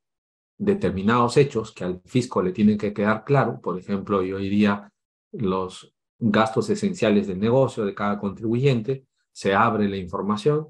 [0.58, 4.92] determinados hechos que al fisco le tienen que quedar claro, por ejemplo, yo diría
[5.34, 10.68] los gastos esenciales del negocio de cada contribuyente, se abre la información,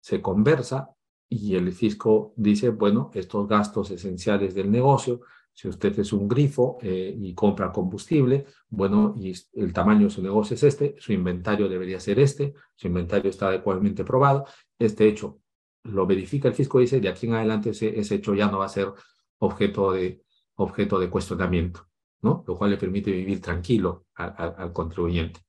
[0.00, 0.95] se conversa
[1.28, 6.78] y el fisco dice, bueno, estos gastos esenciales del negocio, si usted es un grifo
[6.82, 11.68] eh, y compra combustible, bueno, y el tamaño de su negocio es este, su inventario
[11.68, 14.44] debería ser este, su inventario está adecuadamente probado,
[14.78, 15.40] este hecho
[15.84, 18.66] lo verifica el fisco y dice, de aquí en adelante ese, hecho ya no va
[18.66, 18.92] a ser
[19.38, 20.22] objeto de,
[20.56, 21.88] objeto de cuestionamiento,
[22.22, 22.44] ¿no?
[22.46, 25.40] Lo cual le permite vivir tranquilo al contribuyente.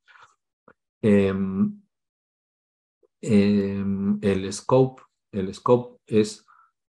[1.02, 1.82] Em,
[3.22, 6.46] em, el scope, el scope es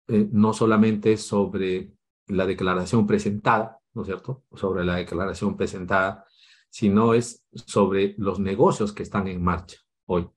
[0.08, 1.92] eh, no solamente sobre
[2.28, 4.44] la declaración presentada, ¿no es cierto?
[4.54, 6.26] Sobre la declaración presentada,
[6.70, 10.30] sino es sobre los negocios que están en marcha hoy.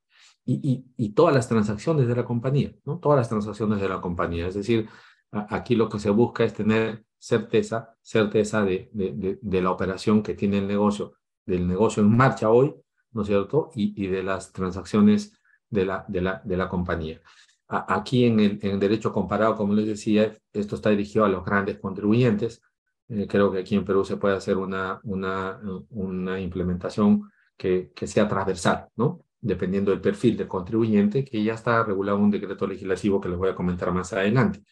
[0.45, 2.99] y, y, todas las transacciones de la compañía, ¿no?
[2.99, 4.47] Todas las transacciones de la compañía.
[4.47, 4.89] Es decir,
[5.31, 10.35] aquí lo que se busca es tener certeza, certeza de, de, de, la operación que
[10.35, 12.75] tiene el negocio, del negocio en marcha hoy,
[13.13, 13.71] ¿no es cierto?
[13.75, 17.21] Y, y de las transacciones de la, de la, de la compañía.
[17.69, 21.79] Aquí en el, en derecho comparado, como les decía, esto está dirigido a los grandes
[21.79, 22.63] contribuyentes.
[23.09, 28.07] Eh, creo que aquí en Perú se puede hacer una, una, una implementación que, que
[28.07, 29.25] sea transversal, ¿no?
[29.41, 33.39] dependiendo del perfil del contribuyente, que ya está regulado en un decreto legislativo que les
[33.39, 34.63] voy a comentar más adelante.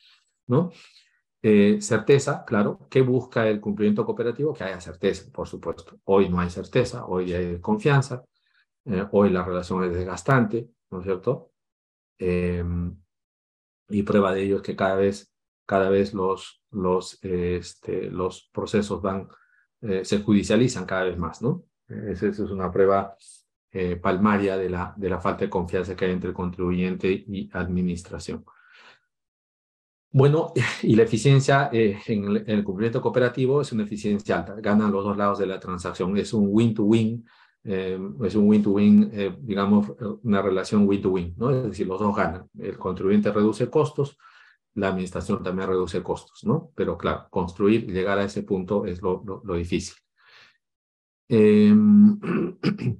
[0.46, 0.70] ¿no?
[1.42, 4.52] Eh, certeza, claro, ¿qué busca el cumplimiento cooperativo?
[4.52, 5.98] Que haya certeza, por supuesto.
[6.04, 8.24] Hoy no hay certeza, hoy hay confianza,
[8.84, 11.52] eh, hoy la relación es desgastante, ¿no es cierto?
[12.18, 12.96] Em,
[13.88, 15.32] y prueba de ello es que cada vez,
[15.66, 18.10] cada vez los, los, este,
[18.52, 19.28] procesos van,
[19.82, 21.64] eh, se judicializan cada vez más, ¿no?
[21.88, 23.16] Esa es una prueba
[23.70, 27.48] eh, palmaria de la, de la falta de confianza que hay entre el contribuyente y
[27.52, 28.44] administración.
[30.10, 35.04] Bueno, y la eficiencia eh, en, el, cumplimiento cooperativo es una eficiencia alta, ganan los
[35.04, 37.26] dos lados de la transacción, es un win-to-win,
[37.66, 41.50] eh, es un win-to-win, digamos, una relación win-to-win, ¿no?
[41.50, 44.16] Es decir, los dos ganan, el contribuyente reduce costos,
[44.74, 46.70] la administración también reduce costos, ¿no?
[46.74, 49.96] Pero claro, construir, llegar a ese punto es lo, lo, lo difícil.
[51.28, 51.74] Eh,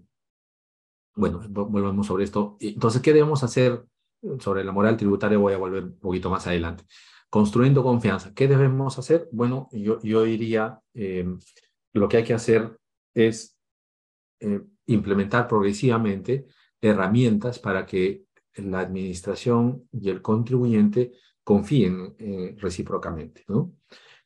[1.15, 2.57] bueno, volvemos sobre esto.
[2.61, 3.85] Entonces, ¿qué debemos hacer
[4.39, 5.39] sobre la moral tributaria?
[5.39, 6.85] Voy a volver un poquito más adelante.
[7.31, 8.33] Construyendo confianza.
[8.35, 9.29] ¿Qué debemos hacer?
[9.33, 11.39] Bueno, yo, yo diría, em,
[11.93, 12.79] lo que hay que hacer
[13.15, 13.56] es
[14.41, 16.47] eh, implementar progresivamente
[16.81, 18.25] herramientas para que
[18.57, 23.73] la administración y el contribuyente confíen eh, recíprocamente, ¿no?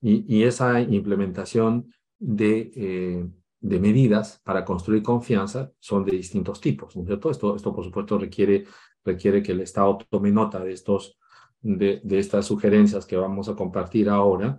[0.03, 3.29] Y, esa implementación de eh,
[3.61, 7.31] de medidas para construir confianza son de distintos tipos, ¿no es cierto?
[7.31, 8.65] Esto, esto por supuesto, requiere,
[9.05, 11.19] requiere que el Estado tome nota de, estos,
[11.61, 14.59] de, estas sugerencias que vamos a compartir ahora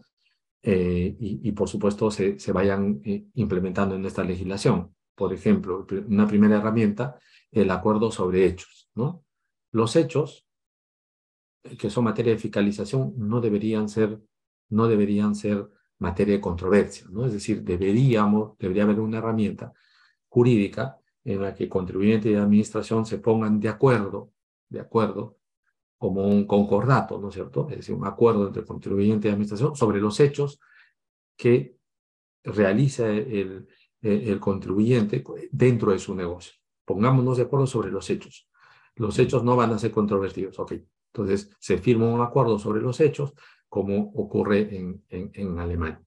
[0.64, 3.02] y, por supuesto, se, se vayan
[3.34, 4.94] implementando en esta legislación.
[5.22, 7.20] Por ejemplo, una primera herramienta,
[7.52, 9.24] el acuerdo sobre hechos, ¿no?
[9.72, 10.48] Los hechos,
[11.78, 14.20] que son materia de fiscalización, no deberían ser,
[14.70, 17.28] no deberían ser materia de controversia, ¿no?
[17.28, 19.72] Es decir, deberíamos, debería haber una herramienta
[20.28, 24.32] jurídica en la que contribuyente y administración se pongan de acuerdo,
[24.70, 25.38] de acuerdo,
[26.00, 27.68] como un concordato, ¿no es cierto?
[27.70, 30.60] Es decir, un acuerdo entre contribuyente y administración sobre los hechos
[31.38, 31.78] que
[32.44, 33.68] realiza el,
[34.02, 36.54] el, contribuyente dentro de su negocio.
[36.86, 38.50] Pongámonos de acuerdo sobre los hechos.
[38.96, 40.74] Los hechos no van a ser controvertidos, ok.
[41.14, 43.34] Entonces, se firma un acuerdo sobre los hechos,
[43.70, 46.02] como ocurre en, en, en Alemania.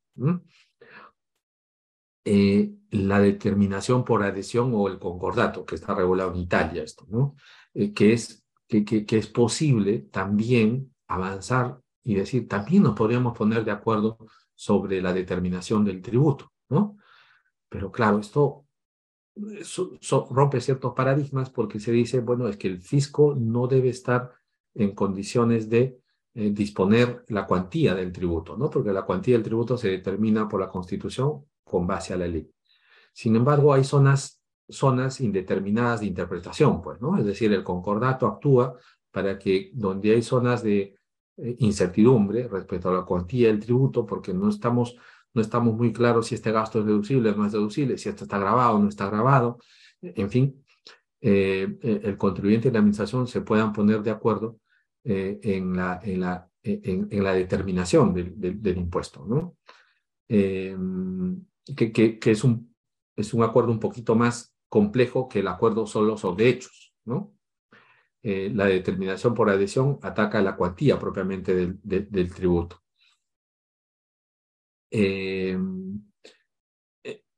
[2.25, 7.37] Eh, la determinación por adhesión o el concordato, que está regulado en Italia esto, ¿no?
[7.75, 13.37] Eh, que, es, que, que, que, es posible también avanzar y decir, también nos podríamos
[13.37, 14.19] poner de acuerdo
[14.55, 16.97] sobre la determinación del tributo, ¿no?
[17.75, 18.67] Pero claro, esto
[20.31, 24.31] rompe ciertos paradigmas porque se dice, bueno, es que el fisco no debe estar
[24.75, 25.99] en condiciones de
[26.35, 28.71] eh, disponer la cuantía del tributo, ¿no?
[28.71, 32.49] Porque la cuantía del tributo se determina por la Constitución con base a la ley.
[33.13, 37.19] Sin embargo, hay zonas, zonas indeterminadas de interpretación, pues, ¿no?
[37.19, 38.79] Es decir, el concordato actúa
[39.11, 40.97] para que donde hay zonas de
[41.39, 44.97] eh, incertidumbre respecto a la cuantía del tributo, porque no estamos,
[45.35, 48.25] no estamos muy claros si este gasto es deducible o no es deducible, si esto
[48.25, 49.59] está grabado o no está grabado,
[50.01, 50.65] en fin,
[51.21, 54.59] eh, el contribuyente y la administración se puedan poner de acuerdo
[55.05, 59.57] eh, en, la, en, la, en, la determinación del, impuesto, ¿no?
[60.29, 60.77] Eh,
[61.77, 62.75] que, que, es, un,
[63.17, 67.35] es un acuerdo un poquito más complejo que el acuerdo solo sobre hechos, ¿no?
[68.23, 72.84] Eh, la determinación por adhesión ataca la cuantía propiamente del tributo.
[74.97, 75.59] Eh,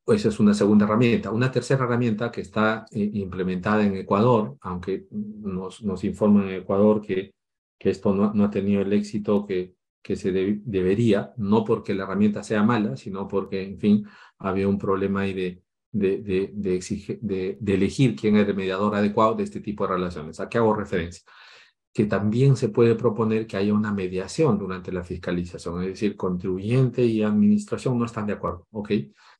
[0.06, 1.30] esa es una segunda herramienta.
[1.30, 7.00] Una tercera herramienta que está eh, implementada en Ecuador, aunque nos, nos informan en Ecuador
[7.00, 7.32] que
[7.78, 12.04] que esto no, ha tenido el éxito que, que se de, debería, no porque la
[12.04, 14.06] herramienta sea mala, sino porque, en fin,
[14.38, 15.62] había un problema ahí de,
[15.92, 20.40] de, de elegir quién es el mediador adecuado de este tipo de relaciones.
[20.40, 21.22] ¿A qué hago referencia?
[21.96, 27.04] Que también se puede proponer que haya una mediación durante la fiscalización, es decir, contribuyente
[27.04, 28.90] y administración no están de acuerdo, ¿ok?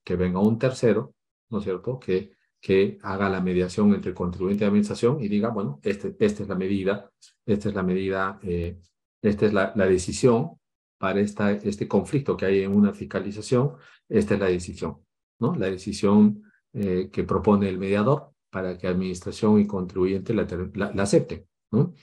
[0.02, 1.14] Que venga un tercero,
[1.50, 2.36] ¿no es cierto?, que
[2.66, 6.56] que haga la mediación entre contribuyente y administración y diga, bueno, este, esta es la
[6.56, 7.12] medida,
[7.44, 8.80] esta es la medida, eh,
[9.22, 10.58] esta es la, la, decisión
[10.98, 13.74] para esta, este conflicto que hay en una fiscalización,
[14.08, 14.98] esta es la decisión,
[15.38, 15.54] ¿no?
[15.54, 16.42] La decisión
[16.72, 21.46] eh, que propone el mediador para que administración y contribuyente la, la, acepten.
[21.70, 21.94] ¿no?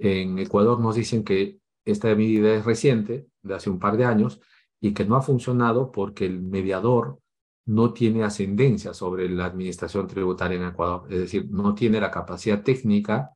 [0.00, 4.40] En Ecuador nos dicen que esta medida es reciente, de hace un par de años,
[4.80, 7.20] y que no ha funcionado porque el mediador
[7.66, 12.62] no tiene ascendencia sobre la administración tributaria en Ecuador, es decir, no tiene la capacidad
[12.62, 13.30] técnica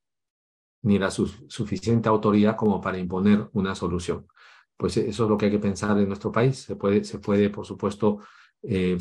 [0.83, 4.27] ni la suficiente autoridad como para imponer una solución.
[4.77, 6.59] Pues eso es lo que hay que pensar en nuestro país.
[6.59, 8.21] Se puede, se puede por supuesto,
[8.63, 8.99] eh,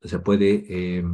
[0.00, 1.04] se puede eh,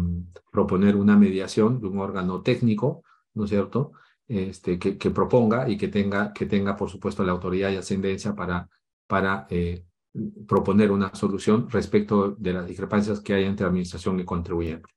[0.50, 3.02] proponer una mediación de un órgano técnico,
[3.34, 3.92] ¿no es cierto?,
[4.26, 8.68] este, que, proponga y que tenga, que tenga, por supuesto, la autoridad y ascendencia para,
[9.06, 9.84] para eh,
[10.46, 14.88] proponer una solución respecto de las discrepancias que hay entre administración y contribuyente.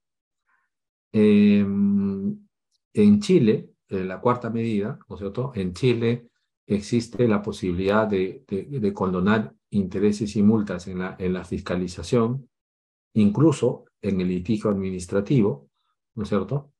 [1.12, 2.38] Em,
[2.94, 5.52] en Chile, la cuarta medida, ¿no es cierto?
[5.56, 6.30] En Chile
[6.66, 12.50] existe la posibilidad de, de, condonar intereses y multas en la, en la fiscalización,
[13.14, 15.70] incluso en el litigio administrativo,
[16.16, 16.74] ¿no es cierto?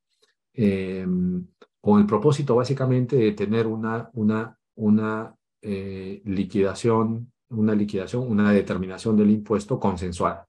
[0.54, 1.48] Em,
[1.88, 9.16] con el propósito básicamente de tener una, una, una eh, liquidación una liquidación, una determinación
[9.16, 10.48] del impuesto consensuada.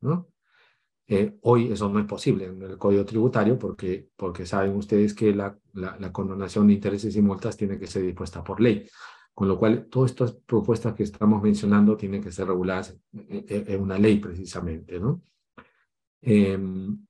[0.00, 0.28] ¿no?
[1.06, 5.34] Eh, hoy eso no es posible en el Código Tributario porque, porque saben ustedes que
[5.34, 8.88] la, la, condonación de intereses y multas tiene que ser dispuesta por ley.
[9.34, 13.98] Con lo cual, todas estas propuestas que estamos mencionando tienen que ser reguladas en, una
[13.98, 14.98] ley precisamente.
[14.98, 15.22] ¿no?
[16.20, 17.06] Em,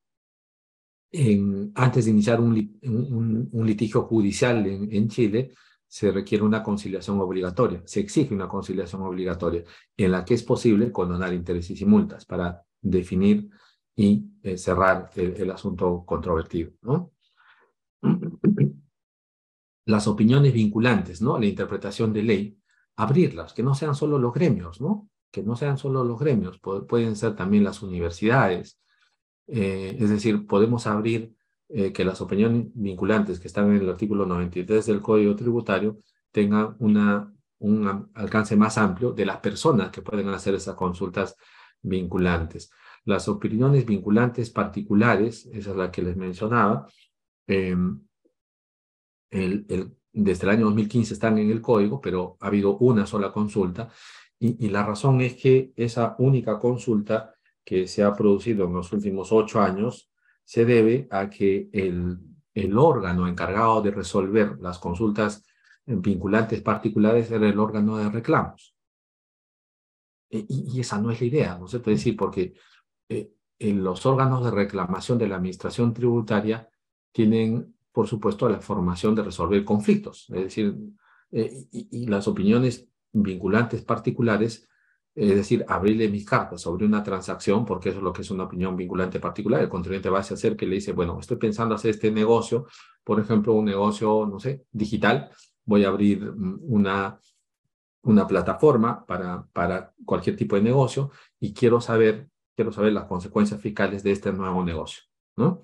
[1.11, 5.55] en, antes de iniciar un, un, un litigio judicial en, en Chile,
[5.89, 9.65] se requiere una conciliación obligatoria, se exige una conciliación obligatoria
[9.97, 13.49] en la que es posible condonar intereses y multas para definir
[13.97, 16.73] y eh, cerrar el, asunto controvertido.
[16.83, 17.11] ¿no?
[19.87, 21.39] Las opiniones vinculantes, ¿no?
[21.39, 22.59] la interpretación de ley,
[22.97, 25.09] abrirlas, que no sean solo los gremios, ¿no?
[25.31, 28.79] que no sean solo los gremios, pueden ser también las universidades.
[29.49, 31.35] Eh, es decir, podemos abrir
[31.69, 35.99] eh, que las opiniones vinculantes que están en el artículo 93 del Código Tributario
[36.31, 41.35] tengan una, un alcance más amplio de las personas que pueden hacer esas consultas
[41.81, 42.71] vinculantes.
[43.05, 46.87] Las opiniones vinculantes particulares, esa es la que les mencionaba,
[47.47, 48.03] el,
[50.13, 53.89] desde el año 2015 están en el código, pero ha habido una sola consulta
[54.39, 57.35] y la razón es que esa única consulta
[57.69, 60.11] que se ha producido en los últimos ocho años
[60.43, 62.19] se debe a que el,
[62.55, 65.45] el órgano encargado de resolver las consultas
[65.85, 68.75] vinculantes particulares era el órgano de reclamos.
[70.31, 71.91] E, y, esa no es la idea, ¿no es cierto?
[71.91, 72.55] Es decir, porque
[73.07, 76.71] eh, en los órganos de reclamación de la administración tributaria
[77.13, 80.25] tienen, por supuesto, la formación de resolver conflictos.
[80.31, 80.75] Es decir,
[81.33, 84.67] eh, y, y, las opiniones vinculantes particulares
[85.21, 88.45] es decir, abrirle mis cartas sobre una transacción, porque eso es lo que es una
[88.45, 89.61] opinión vinculante particular.
[89.61, 92.69] El contribuyente va a hacer que le dice, bueno, estoy pensando hacer este negocio,
[93.03, 95.29] por ejemplo, un negocio, no sé, digital.
[95.65, 97.19] Voy a abrir mm, una,
[98.03, 101.11] una plataforma para, para cualquier tipo de negocio
[101.41, 105.03] y quiero saber, quiero saber las consecuencias fiscales de este nuevo negocio,
[105.37, 105.63] ¿no?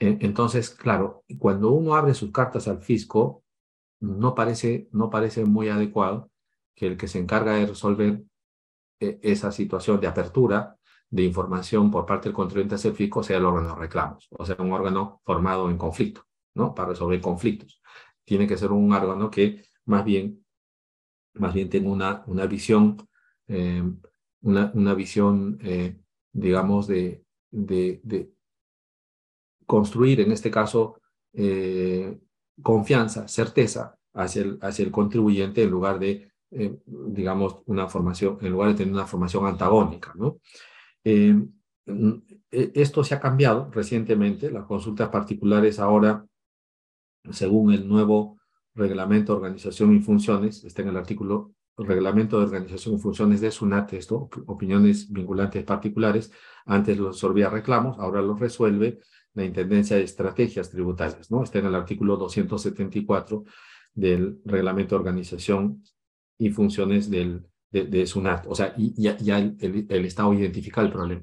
[0.00, 3.44] E, entonces, claro, cuando uno abre sus cartas al fisco,
[4.00, 6.32] no parece, no parece muy adecuado
[6.74, 8.24] que el que se encarga de resolver
[9.22, 10.76] esa situación de apertura
[11.12, 14.46] de información por parte del contribuyente hacia el fisco sea el órgano de reclamos, o
[14.46, 16.24] sea, un órgano formado en conflicto,
[16.54, 16.74] ¿no?
[16.74, 17.82] Para resolver conflictos.
[18.24, 20.42] Tiene que ser un órgano que más bien,
[21.34, 22.96] más bien tenga una, una visión,
[23.46, 23.82] eh,
[24.40, 25.98] una, una visión, eh,
[26.32, 28.32] digamos, de, de, de,
[29.66, 30.98] construir, en este caso,
[31.34, 32.18] eh,
[32.62, 38.52] confianza, certeza hacia el, hacia el contribuyente en lugar de eh, digamos, una formación, en
[38.52, 40.38] lugar de tener una formación antagónica, ¿no?
[41.04, 41.34] Eh,
[42.50, 46.26] e, esto se ha cambiado recientemente, las consultas particulares ahora,
[47.30, 48.38] según el nuevo
[48.74, 53.50] reglamento de organización y funciones, está en el artículo reglamento de organización y funciones de
[53.50, 56.30] SUNAT, esto, opiniones vinculantes particulares,
[56.66, 58.98] antes lo resolvía reclamos, ahora lo resuelve
[59.34, 61.42] la Intendencia de Estrategias Tributarias, ¿no?
[61.42, 63.44] Está en el artículo 274
[63.94, 65.82] del reglamento de organización
[66.42, 68.46] y funciones del, de, SUNAT.
[68.48, 71.22] O sea, y, ya, el, el, Estado identifica el problema.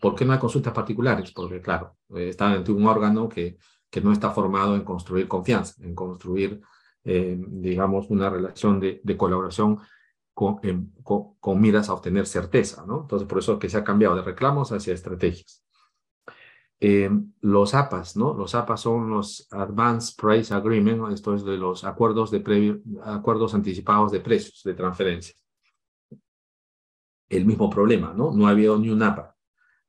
[0.00, 1.30] ¿Por qué no hay consultas particulares?
[1.30, 3.56] Porque, claro, está ante un órgano que,
[3.88, 6.60] que no está formado en construir confianza, en construir,
[7.04, 9.78] eh, digamos, una relación de, de colaboración
[10.34, 10.58] con,
[11.04, 13.02] con, con, miras a obtener certeza, ¿no?
[13.02, 15.64] Entonces, por eso es que se ha cambiado de reclamos hacia estrategias.
[16.82, 17.10] Eh,
[17.42, 18.32] los APAs, ¿no?
[18.32, 23.54] Los APAs son los Advanced Price Agreement, esto es de los acuerdos, de previo, acuerdos
[23.54, 25.34] anticipados de precios, de transferencia.
[27.28, 28.32] El mismo problema, ¿no?
[28.32, 29.36] No ha habido ni un APA,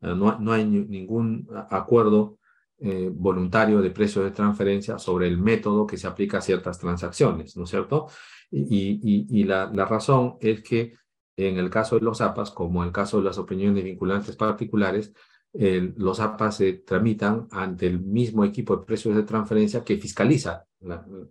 [0.02, 2.40] eh, no, no hay ningún acuerdo
[2.78, 7.56] eh, voluntario de precio de transferencia sobre el método que se aplica a ciertas transacciones,
[7.56, 8.08] ¿no es cierto?
[8.50, 10.96] Y, y, la, la, razón es que
[11.38, 15.14] en el caso de los APAs, como en el caso de las opiniones vinculantes particulares,
[15.54, 20.66] los APAs se tramitan ante el mismo equipo de precios de transferencia que fiscaliza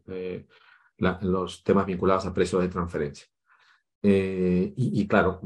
[0.08, 0.46] eh,
[1.22, 3.26] los temas vinculados a precios de transferencia.
[4.02, 5.40] Eh, y, claro,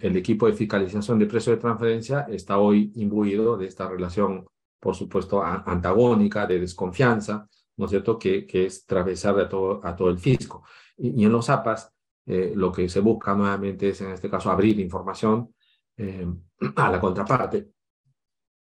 [0.00, 4.46] el equipo de fiscalización de precios de transferencia está hoy imbuido de esta relación
[4.80, 7.46] por supuesto, antagónica, de desconfianza,
[7.76, 10.64] ¿no es cierto?, que, que es todo, a todo el fisco.
[10.96, 11.92] Y, en los APAS,
[12.26, 15.54] eh, lo que se busca nuevamente es, en este caso, abrir información
[16.00, 16.26] eh,
[16.76, 17.70] a la contraparte.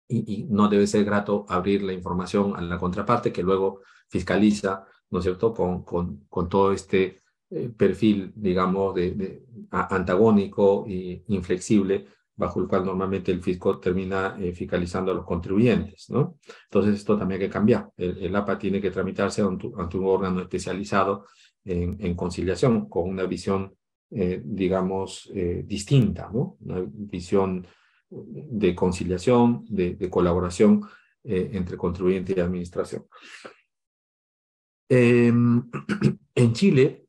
[0.08, 5.18] Y, no debe ser grato abrir la información a la contraparte que luego fiscaliza, ¿no
[5.18, 7.20] es cierto?, con, con, con todo este
[7.50, 12.06] eh, perfil, digamos, de, antagónico e inflexible
[12.38, 16.38] bajo el cual normalmente el fisco termina eh, fiscalizando a los contribuyentes, ¿no?
[16.64, 17.90] Entonces esto también hay que cambiar.
[17.96, 21.26] El, APA tiene que tramitarse ante, un órgano especializado
[21.64, 23.74] en, conciliación con una visión,
[24.10, 26.56] eh, digamos, eh, distinta, ¿no?
[26.60, 27.66] Una visión
[28.10, 30.82] de conciliación, de, colaboración
[31.24, 33.04] entre contribuyente y administración.
[34.88, 35.70] Em,
[36.34, 37.06] en Chile,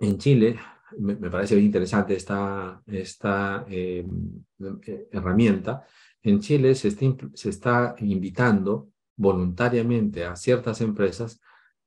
[0.00, 0.58] en Chile,
[0.98, 4.06] me, parece bien interesante esta, esta eh,
[4.86, 5.86] eh, herramienta.
[6.22, 11.40] En Chile se está, se está invitando voluntariamente a ciertas empresas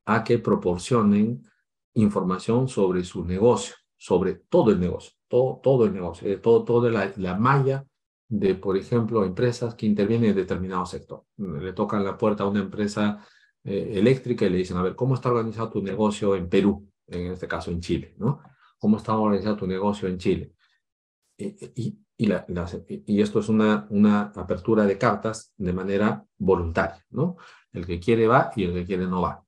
[0.05, 1.43] a que proporcionen
[1.93, 6.89] información sobre su negocio, sobre todo el negocio, todo, todo el negocio, eh, todo, toda
[6.89, 7.85] la, la malla
[8.27, 11.25] de, por ejemplo, empresas que intervienen en determinado sector.
[11.37, 13.23] Le tocan la puerta a una empresa
[13.63, 16.89] eléctrica y le dicen, a ver, ¿cómo está organizado tu negocio en Perú?
[17.05, 18.41] En este caso, en Chile, ¿no?
[18.81, 20.55] cómo está organizado tu negocio en Chile.
[21.37, 22.45] Y, y, la,
[22.87, 27.37] y, esto es una, una apertura de cartas de manera voluntaria, ¿no?
[27.71, 29.43] El que quiere va y el que quiere no va.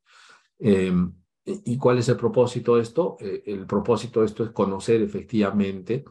[0.60, 1.12] Em,
[1.46, 3.18] ¿Y cuál es el propósito de esto?
[3.20, 6.06] Eh, el propósito de esto es conocer efectivamente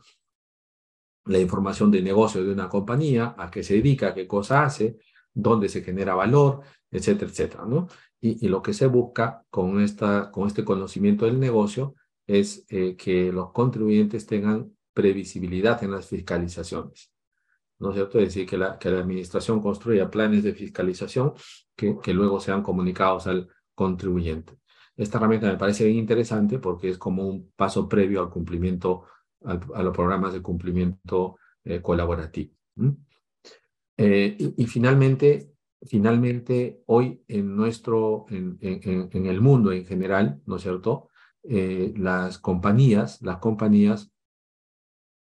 [1.25, 4.99] la información de negocio de una compañía, a qué se dedica, qué cosa hace,
[5.33, 6.61] dónde se genera valor,
[6.91, 7.89] etcétera, etcétera, ¿no?
[8.21, 11.95] Y, y lo que se busca con, esta, con este conocimiento del negocio
[12.27, 17.13] es eh, que los contribuyentes tengan previsibilidad en las fiscalizaciones.
[17.79, 18.19] ¿No es cierto?
[18.19, 21.33] Es decir, que la, que la administración construya planes de fiscalización
[21.75, 24.53] que, que luego sean comunicados al contribuyente.
[24.97, 29.05] Esta herramienta me parece bien interesante porque es como un paso previo al cumplimiento,
[29.43, 32.55] a los programas de cumplimiento eh, colaborativo.
[33.97, 41.09] Eh, y, finalmente, finalmente, hoy en nuestro, en, el mundo en general, ¿no es cierto?
[41.45, 44.13] Eh, las compañías, las compañías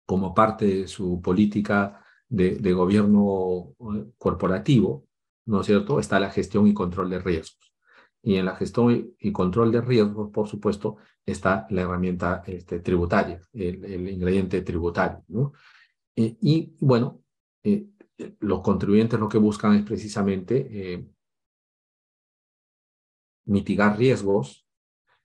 [0.06, 3.74] como parte de su política de, gobierno
[4.18, 5.06] corporativo,
[5.46, 6.00] ¿no es cierto?
[6.00, 7.69] Está la gestión y control de riesgos.
[8.22, 13.40] Y en la gestión y control de riesgos, por supuesto, está la herramienta este, tributaria,
[13.52, 15.24] el, ingrediente tributario.
[16.16, 17.22] Eh, y bueno,
[18.40, 21.08] los contribuyentes lo que buscan es precisamente
[23.46, 24.66] mitigar riesgos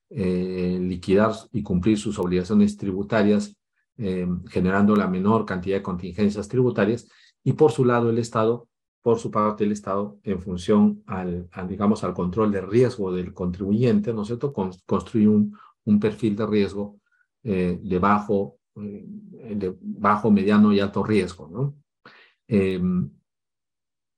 [0.09, 3.57] eh, liquidar y cumplir sus obligaciones tributarias,
[3.97, 7.09] eh, generando la menor cantidad de contingencias tributarias,
[7.43, 8.69] y por su lado el Estado,
[9.05, 14.11] por su parte el Estado, en función al, digamos, al control de riesgo del contribuyente,
[14.11, 16.99] ¿no es cierto?, construye un, un perfil de riesgo
[17.43, 21.75] eh, de, bajo, de bajo, mediano y alto riesgo, ¿no?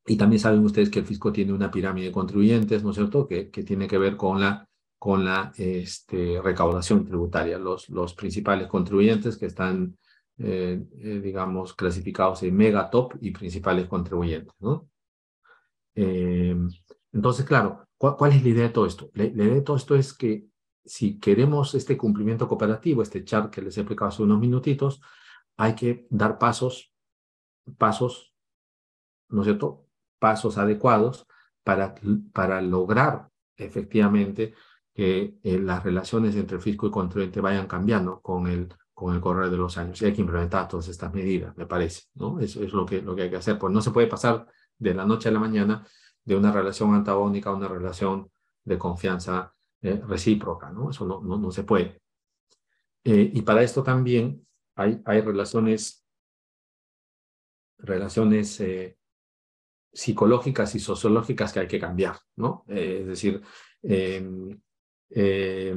[0.10, 3.28] y también saben ustedes que el fisco tiene una pirámide de contribuyentes, ¿no es cierto?,
[3.28, 7.60] que, que tiene que ver con la con la este, recaudación tributaria.
[7.60, 9.98] Los, los principales contribuyentes que están,
[10.40, 14.54] eh, eh, digamos, clasificados en mega top y principales contribuyentes.
[14.60, 14.88] ¿no?
[15.96, 16.56] Eh,
[17.12, 19.10] entonces, claro, ¿cuál, es la idea de todo esto?
[19.16, 20.46] La, idea de todo esto es que
[20.86, 25.02] si queremos este cumplimiento cooperativo, este chart que les he explicado hace unos minutitos,
[25.58, 26.94] hay que dar pasos,
[27.80, 28.32] pasos,
[29.30, 29.88] ¿no es cierto?
[30.20, 31.26] Pasos adecuados
[31.64, 31.96] para,
[32.32, 34.54] para lograr efectivamente
[34.94, 39.58] que las relaciones entre fisco y contribuyente vayan cambiando con el, con el correr de
[39.58, 40.02] los años.
[40.02, 42.06] Y hay que implementar todas estas medidas, me parece.
[42.16, 42.40] ¿no?
[42.40, 43.60] Eso es lo que, lo que hay que hacer.
[43.60, 45.88] Pues no se puede pasar de la noche a la mañana
[46.26, 48.32] de una relación antagónica a una relación
[48.64, 50.72] de confianza eh, recíproca.
[50.72, 50.90] ¿no?
[50.90, 52.02] Eso no, no, no se puede.
[53.04, 54.44] Eh, y para esto también
[54.76, 56.04] hay, hay relaciones,
[57.78, 58.64] relaciones
[59.94, 62.18] psicológicas y sociológicas que hay que cambiar.
[62.36, 62.66] ¿no?
[62.68, 63.44] es decir,
[63.84, 64.60] em,
[65.12, 65.76] eh,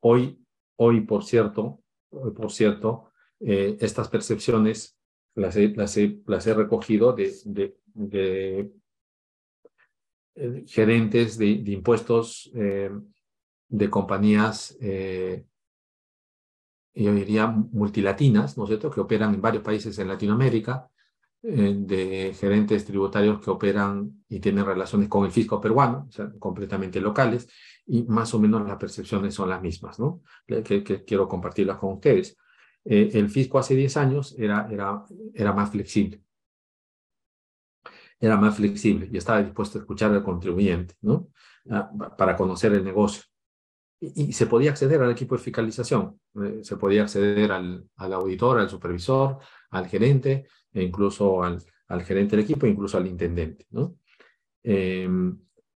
[0.00, 0.44] hoy,
[0.76, 1.79] hoy, por cierto,
[2.10, 4.96] por cierto eh, estas percepciones
[5.34, 7.32] las he, recogido de,
[7.94, 8.70] de,
[10.66, 14.76] gerentes de, impuestos de compañías,
[16.94, 20.90] yo diría, multilatinas, ¿no es cierto?, que operan en varios países en Latinoamérica,
[21.42, 27.00] de gerentes tributarios que operan y tienen relaciones con el fisco peruano, o sea, completamente
[27.00, 27.48] locales,
[27.92, 30.22] y más o menos las percepciones son las mismas, ¿no?
[30.46, 32.38] Que, quiero compartirlas con ustedes.
[32.84, 36.22] Eh, el fisco hace 10 años era, era, era más flexible.
[38.20, 41.30] Era más flexible y estaba dispuesto a escuchar al contribuyente, ¿no?
[41.68, 43.24] Ah, para conocer el negocio.
[43.98, 48.60] Y, se podía acceder al equipo de fiscalización, eh, se podía acceder al, al auditor,
[48.60, 49.38] al supervisor,
[49.70, 53.96] al gerente, e incluso al, al gerente del equipo, incluso al intendente, ¿no?
[54.62, 55.36] Em,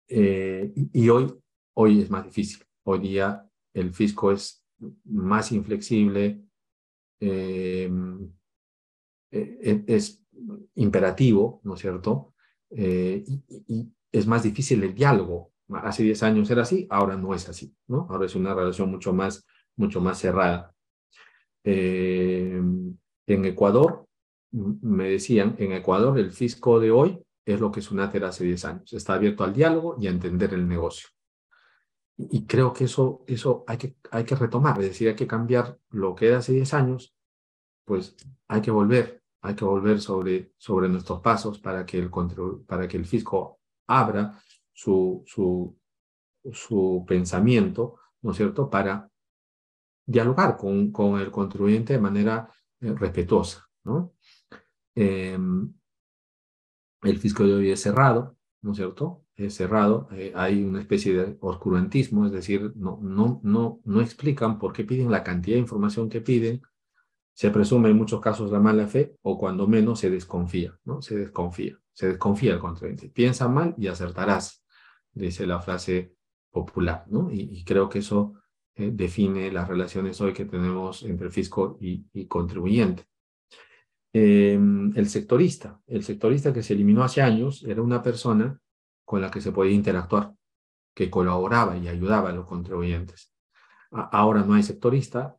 [0.08, 1.41] eh, y hoy,
[1.74, 2.64] hoy es más difícil.
[2.84, 4.64] Hoy día el fisco es
[5.04, 6.42] más inflexible,
[7.20, 8.30] em,
[9.30, 10.22] e, e, es
[10.74, 12.34] imperativo, ¿no es cierto?
[12.70, 13.24] Eh,
[13.68, 15.52] y, es más difícil el diálogo.
[15.70, 18.06] Hace 10 años era así, ahora no es así, ¿no?
[18.10, 19.46] Ahora es una relación mucho más,
[19.76, 20.74] mucho más cerrada.
[21.64, 24.06] En Ecuador,
[24.50, 28.64] me decían, en Ecuador el fisco de hoy es lo que SUNAT era hace 10
[28.66, 28.92] años.
[28.92, 31.08] Está abierto al diálogo y a entender el negocio.
[32.30, 35.78] Y creo que eso, eso hay, que, hay que retomar, es decir, hay que cambiar
[35.90, 37.14] lo que era hace 10 años,
[37.84, 38.16] pues
[38.48, 42.86] hay que volver, hay que volver sobre, sobre nuestros pasos para que el, control, para
[42.86, 44.38] que el fisco abra
[44.72, 45.76] su, su,
[46.52, 49.10] su pensamiento, ¿no es cierto?, para
[50.06, 52.50] dialogar con, con el contribuyente de manera
[52.80, 54.14] eh, respetuosa, ¿no?
[54.94, 55.72] Em,
[57.02, 59.24] el fisco de hoy es cerrado, ¿no es cierto?
[59.34, 64.58] Es cerrado, eh, hay una especie de oscurantismo, es decir, no, no, no, no explican
[64.58, 66.62] por qué piden la cantidad de información que piden,
[67.34, 71.02] se presume en muchos casos la mala fe o cuando menos se desconfía, ¿no?
[71.02, 73.08] Se desconfía, se desconfía el contribuyente.
[73.08, 74.64] Piensa mal y acertarás,
[75.12, 76.14] dice la frase
[76.50, 77.30] popular, ¿no?
[77.32, 78.34] Y, creo que eso
[78.74, 83.04] eh, define las relaciones hoy que tenemos entre fisco y, y contribuyente.
[84.14, 85.80] Em, el sectorista.
[85.86, 88.60] El sectorista que se eliminó hace años era una persona
[89.04, 90.34] con la que se podía interactuar,
[90.94, 93.32] que colaboraba y ayudaba a los contribuyentes.
[93.90, 95.36] ahora no hay sectorista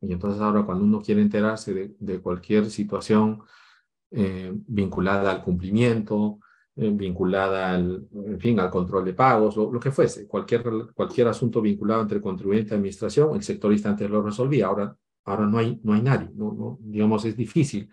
[0.00, 3.42] y entonces ahora cuando uno quiere enterarse de, cualquier situación
[4.10, 6.38] eh, vinculada al cumplimiento,
[6.76, 10.62] eh, vinculada al, en fin, al control de pagos, o lo que fuese, cualquier,
[10.94, 15.58] cualquier asunto vinculado entre contribuyente y administración, el sectorista antes lo resolvía, ahora, ahora no,
[15.58, 17.88] hay, no hay nadie, no, no, digamos, es difícil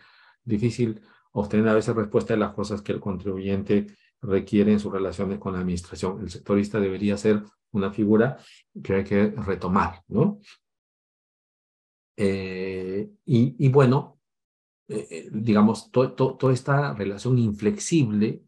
[0.45, 3.87] difícil obtener a veces respuesta de las cosas que el contribuyente
[4.21, 6.21] requiere en sus relaciones con la administración.
[6.21, 8.37] El sectorista debería ser una figura
[8.81, 10.39] que hay que retomar, ¿no?
[12.17, 14.19] Eh, y, bueno,
[14.87, 18.41] eh, eh, digamos, toda esta relación inflexible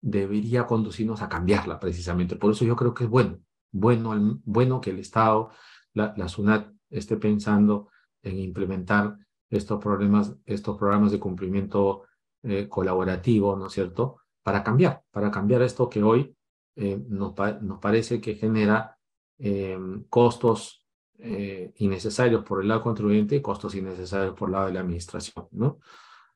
[0.00, 2.36] debería conducirnos a cambiarla precisamente.
[2.36, 3.40] Por eso yo creo que es bueno,
[3.72, 5.50] bueno, bueno que el Estado,
[5.92, 7.90] la, la SUNAT, esté pensando
[8.22, 9.18] en implementar
[9.50, 12.04] estos, problemas, estos programas de cumplimiento
[12.42, 14.18] eh, colaborativo, ¿no es cierto?
[14.42, 16.36] Para cambiar, para cambiar esto que hoy
[16.76, 18.96] eh, nos, nos, parece que genera
[19.38, 19.78] eh,
[20.08, 20.82] costos
[21.18, 25.78] innecesarios por el lado contribuyente y costos innecesarios por el lado de la administración, ¿no?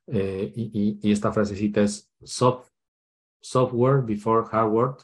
[0.06, 2.70] Y, y, esta frasecita es soft,
[3.40, 4.96] software before hardware,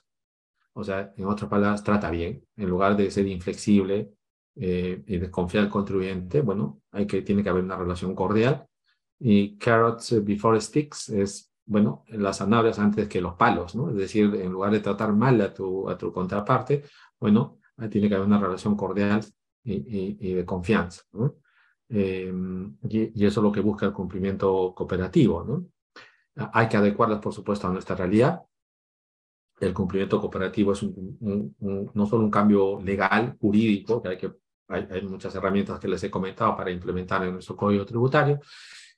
[0.73, 4.16] o sea, en otras palabras, trata bien, en lugar de ser inflexible,
[4.59, 8.67] eh, y desconfiar del contribuyente, bueno, hay que, tiene que haber una relación cordial.
[9.19, 13.91] Y carrots before sticks es, bueno, las zanahorias antes que los palos, ¿no?
[13.91, 16.85] Es decir, en lugar de tratar mal a tu, a tu contraparte,
[17.21, 17.59] bueno,
[17.91, 19.25] tiene que haber una relación cordial
[19.63, 21.03] y, y, de confianza.
[21.89, 25.67] Em, y, eso es lo que busca el cumplimiento cooperativo, ¿no?
[26.53, 28.43] Hay que adecuarlas, por supuesto, a nuestra realidad.
[29.61, 31.55] El cumplimiento cooperativo es un,
[31.95, 34.33] no solo un cambio legal, jurídico, que hay que
[34.69, 38.41] hay, muchas herramientas que les he comentado para implementar en nuestro código tributario.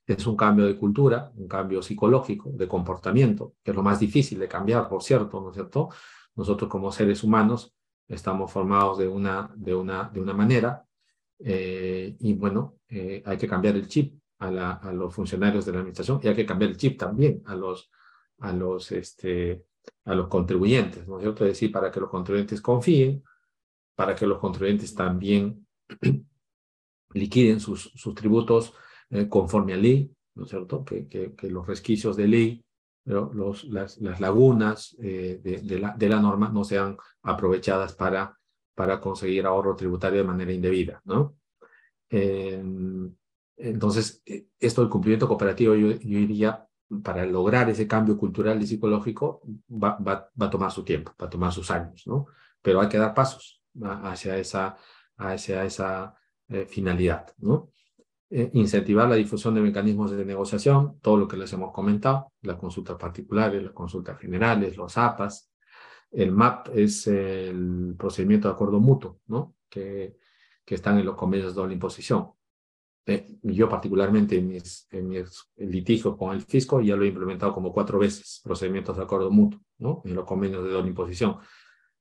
[0.07, 4.39] Es un cambio de cultura, un cambio psicológico, de comportamiento, que es lo más difícil
[4.39, 5.91] de cambiar, por cierto, ¿no cierto?
[6.35, 7.75] Nosotros como seres humanos
[8.07, 10.85] estamos formados de una, de una, de una manera
[11.39, 16.21] eh, y bueno, eh, hay que cambiar el chip a, los funcionarios de la administración
[16.23, 17.91] y hay que cambiar el chip también a los,
[18.39, 19.65] a los, este,
[20.05, 21.45] a los contribuyentes, ¿no cierto?
[21.45, 23.23] Es decir, para que los contribuyentes confíen,
[23.99, 25.67] para que los contribuyentes también
[27.15, 28.73] liquiden sus, sus tributos
[29.11, 30.85] eh, conforme a ley, ¿no es cierto?
[30.85, 32.65] Que, que, que los resquicios de ley,
[33.05, 38.39] los, las, las, lagunas eh, de, de, la, de, la, norma no sean aprovechadas para,
[38.73, 41.35] para conseguir ahorro tributario de manera indebida, ¿no?
[42.09, 42.63] Eh,
[43.57, 44.23] entonces,
[44.61, 46.69] esto del cumplimiento cooperativo, yo, yo, diría,
[47.03, 51.27] para lograr ese cambio cultural y psicológico va, va, va, a tomar su tiempo, va
[51.27, 52.27] a tomar sus años, ¿no?
[52.63, 54.77] Pero hay que dar pasos hacia esa,
[55.17, 56.15] hacia esa
[56.49, 57.73] eh, finalidad, ¿no?
[58.31, 62.57] Eh, incentivar la difusión de mecanismos de negociación, todo lo que les hemos comentado, las
[62.57, 65.51] consultas particulares, las consultas generales, los APAS.
[66.11, 69.55] El MAP es el procedimiento de acuerdo mutuo, ¿no?
[69.69, 70.17] Que,
[70.65, 72.33] que están en los convenios de doble imposición.
[73.07, 77.55] Eh, yo particularmente en mis, en mis litigios con el fisco ya lo he implementado
[77.55, 80.03] como cuatro veces, procedimientos de acuerdo mutuo, ¿no?
[80.05, 81.39] En los convenios de doble imposición.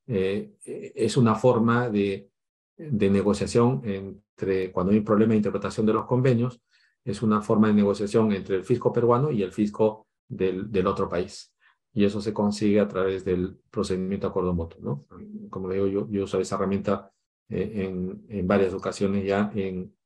[0.07, 2.29] Eh, es una forma de,
[2.77, 6.61] negociación entre, cuando hay un problema de interpretación de los convenios,
[7.03, 11.53] es una forma de negociación entre el fisco peruano y el fisco del, otro país.
[11.93, 15.05] Y eso se consigue a través del procedimiento de acuerdo mutuo, ¿no?
[15.49, 17.11] Como digo, yo, yo uso esa herramienta
[17.49, 19.97] eh, en, en varias ocasiones ya en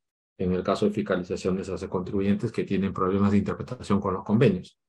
[0.44, 4.80] en el caso de fiscalizaciones hacia contribuyentes que tienen problemas de interpretación con los convenios.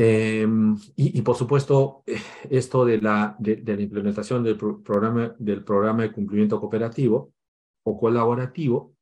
[0.00, 2.04] Em, y, por supuesto,
[2.48, 7.32] esto de la, de, la implementación del, programa, del programa de cumplimiento cooperativo
[7.82, 8.94] o colaborativo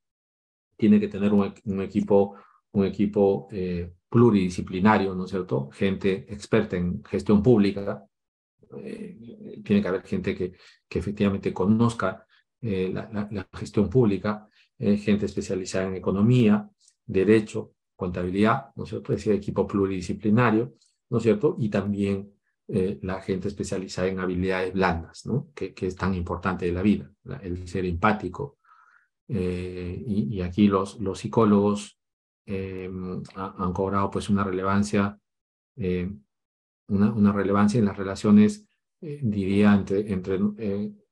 [0.75, 2.37] tiene que tener un, un equipo,
[2.73, 5.69] un equipo eh, pluridisciplinario, ¿no es cierto?
[5.71, 8.03] Gente experta en gestión pública.
[8.83, 10.55] Eh, tiene que haber gente que,
[10.89, 12.27] que efectivamente conozca
[12.63, 16.69] eh, la, gestión pública, eh, gente especializada en economía,
[17.05, 19.13] derecho, contabilidad, ¿no es cierto?
[19.13, 20.75] Es decir, equipo pluridisciplinario,
[21.11, 21.57] ¿no es cierto?
[21.59, 22.33] Y también
[22.69, 25.51] eh, la gente especializada en habilidades blandas, ¿no?
[25.55, 27.11] Que, que, es tan importante de la vida,
[27.43, 28.59] el ser empático.
[29.29, 31.99] Y, y, aquí los, los psicólogos
[32.47, 35.19] han cobrado pues una relevancia,
[35.77, 38.69] una, una, relevancia en las relaciones,
[39.01, 40.39] diría, entre, entre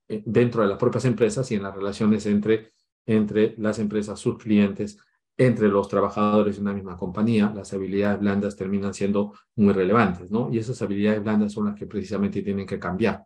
[0.09, 2.73] eh, dentro de las propias empresas y en las relaciones entre,
[3.07, 4.99] entre las empresas, sus clientes,
[5.37, 10.53] entre los trabajadores de una misma compañía, las habilidades blandas terminan siendo muy relevantes, ¿no?
[10.53, 13.25] Y esas habilidades blandas son las que precisamente tienen que cambiar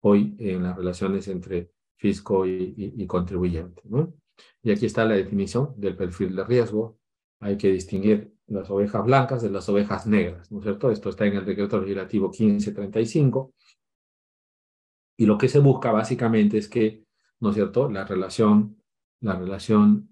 [0.00, 4.14] hoy en las relaciones entre fisco y, y, contribuyente, ¿no?
[4.62, 6.98] Y aquí está la definición del perfil de riesgo.
[7.40, 10.90] Hay que distinguir las ovejas blancas de las ovejas negras, ¿no es cierto?
[10.90, 13.52] Esto está en el decreto legislativo 1535
[15.20, 17.04] y lo que se busca básicamente es que,
[17.40, 18.82] ¿no es cierto?, la relación,
[19.20, 20.09] la relación,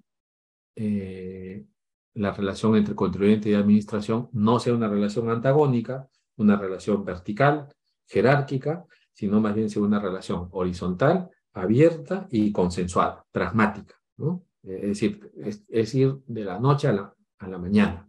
[0.81, 1.67] eh,
[2.15, 7.67] la relación entre contribuyente y administración no sea una relación antagónica, una relación vertical,
[8.07, 14.45] jerárquica, sino más bien sea una relación horizontal, abierta y consensuada, pragmática, ¿no?
[14.63, 15.33] Es decir,
[15.69, 18.09] es, ir de la noche a la, a la mañana.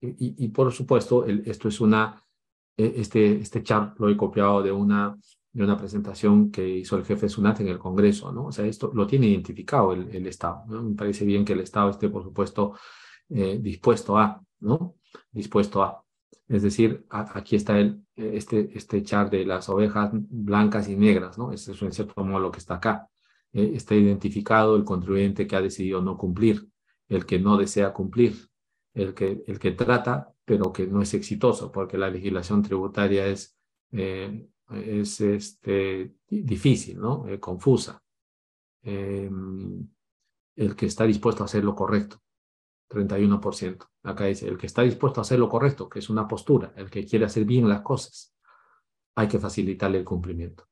[0.00, 2.22] Y, y, por supuesto, esto es una,
[2.76, 5.18] e, este, este chart lo he copiado de una
[5.54, 8.46] de una presentación que hizo el jefe Sunat en el Congreso, ¿no?
[8.46, 10.66] O sea, esto lo tiene identificado el, Estado.
[10.66, 12.74] Me parece bien que el Estado esté, por supuesto,
[13.28, 14.96] eh, dispuesto a, ¿no?
[15.30, 16.04] Dispuesto a.
[16.48, 21.52] Es decir, aquí está el, este, este char de las ovejas blancas y negras, ¿no?
[21.52, 23.08] Es en cierto modo lo que está acá.
[23.52, 26.68] Eh, está identificado el contribuyente que ha decidido no cumplir,
[27.08, 28.34] el que no desea cumplir,
[28.92, 33.56] el que, el que trata, pero que no es exitoso, porque la legislación tributaria es
[33.92, 37.26] eh, es este, difícil, ¿no?
[37.28, 38.02] Eh, confusa.
[38.82, 39.88] Em,
[40.56, 42.22] el que está dispuesto a hacer lo correcto,
[42.88, 43.86] 31%.
[44.02, 46.90] Acá dice, el que está dispuesto a hacer lo correcto, que es una postura, el
[46.90, 48.34] que quiere hacer bien las cosas,
[49.16, 50.68] hay que facilitarle el cumplimiento.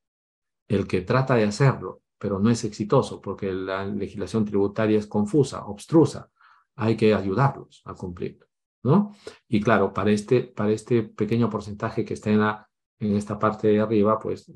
[0.69, 5.67] El que trata de hacerlo, pero no es exitoso porque la legislación tributaria es confusa,
[5.67, 6.31] obstrusa,
[6.77, 8.39] hay que ayudarlos a cumplir,
[8.85, 9.15] ¿no?
[9.49, 12.71] Y claro, para este, para este pequeño porcentaje que está en la
[13.03, 14.51] en esta parte de arriba, pues,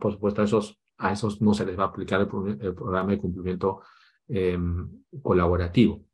[0.00, 3.80] por supuesto, a esos, no se les va a aplicar el, programa de cumplimiento
[4.28, 6.04] em, colaborativo.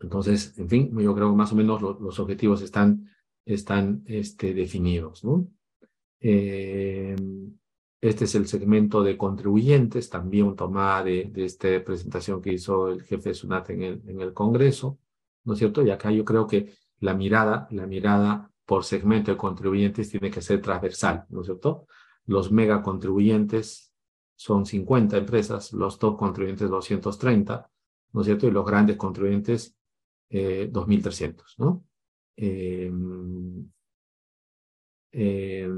[0.00, 3.10] Entonces, en fin, yo creo que más o menos los objetivos están,
[3.44, 5.22] este, definidos.
[6.20, 7.54] Em,
[8.00, 13.02] este es el segmento de contribuyentes, también tomada de, de esta presentación que hizo el
[13.02, 14.98] jefe de SUNAT en el Congreso,
[15.44, 15.82] ¿no es cierto?
[15.82, 20.42] Y acá yo creo que la mirada, la mirada por segmento de contribuyentes tiene que
[20.42, 21.86] ser transversal, ¿no es cierto?
[22.26, 23.92] Los mega contribuyentes
[24.34, 27.70] son 50 empresas, los top contribuyentes 230,
[28.12, 28.48] ¿no es cierto?
[28.48, 29.76] Y los grandes contribuyentes
[30.28, 31.84] eh, 2.300, ¿no?
[32.36, 32.90] Eh,
[35.12, 35.68] eh,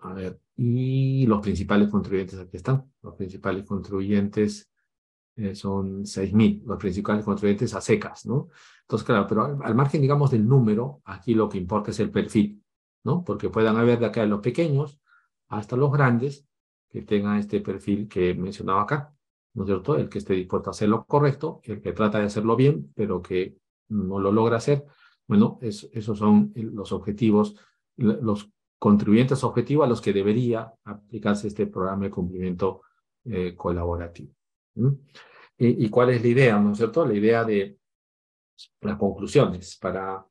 [0.00, 4.69] a ver, y los principales contribuyentes aquí están, los principales contribuyentes
[5.40, 8.48] eh, son 6.000 los principales contribuyentes a secas, ¿no?
[8.82, 12.62] Entonces, claro, pero al, margen, digamos, del número, aquí lo que importa es el perfil,
[13.04, 13.24] ¿no?
[13.24, 15.00] Porque puedan haber de acá los pequeños
[15.48, 16.46] hasta los grandes
[16.90, 19.14] que tengan este perfil que he mencionado acá,
[19.54, 19.96] ¿no es cierto?
[19.96, 23.22] El que esté dispuesto a hacer lo correcto, el que trata de hacerlo bien, pero
[23.22, 23.56] que
[23.88, 24.84] no lo logra hacer.
[25.26, 27.56] Bueno, esos son los objetivos,
[27.96, 32.82] los contribuyentes objetivos a los que debería aplicarse este programa de cumplimiento
[33.24, 34.34] eh, colaborativo.
[35.60, 37.04] ¿Y, ¿Y, cuál es la idea, no es cierto?
[37.04, 37.78] La idea de
[38.80, 40.26] las conclusiones para,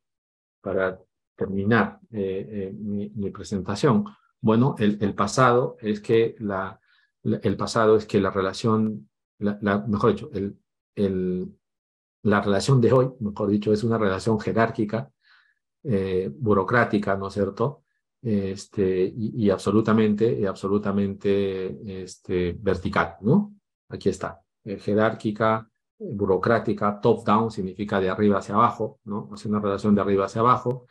[0.60, 1.00] para
[1.36, 4.06] terminar eh, eh, mi, presentación.
[4.42, 6.80] Bueno, el, pasado es que la,
[7.24, 9.08] el pasado es que la relación,
[9.38, 10.58] la, mejor dicho, el,
[10.96, 11.56] el,
[12.24, 15.12] la relación de hoy, mejor dicho, es una relación jerárquica,
[15.84, 17.84] eh, burocrática, ¿no es cierto?
[18.20, 23.54] Este, y, y, absolutamente, y absolutamente este, vertical, ¿no?
[23.90, 29.30] Aquí está, jerárquica, burocrática, top-down significa de arriba hacia abajo, ¿no?
[29.34, 30.88] Es una relación de arriba hacia abajo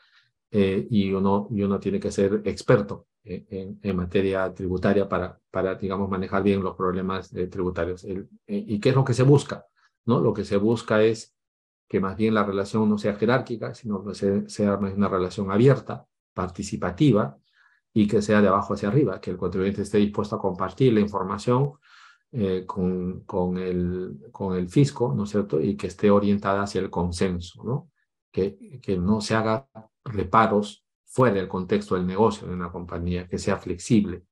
[0.50, 5.74] eh, y, uno, y uno tiene que ser experto en, en, materia tributaria para, para,
[5.74, 8.04] digamos, manejar bien los problemas eh, tributarios.
[8.04, 9.66] El, eh, ¿Y qué es lo que se busca?
[10.06, 10.20] ¿no?
[10.20, 11.34] Lo que se busca es
[11.88, 16.06] que más bien la relación no sea jerárquica, sino que sea, sea una relación abierta,
[16.34, 17.38] participativa
[17.92, 21.00] y que sea de abajo hacia arriba, que el contribuyente esté dispuesto a compartir la
[21.00, 21.74] información
[22.32, 25.60] eh, con, con, el, con el fisco, ¿no es cierto?
[25.60, 27.90] Y que esté orientada hacia el consenso, ¿no?
[28.30, 29.66] Que, que no se haga
[30.04, 34.24] reparos fuera del contexto del negocio de una compañía, que sea flexible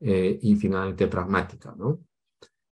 [0.00, 2.00] eh, y finalmente pragmática, ¿no?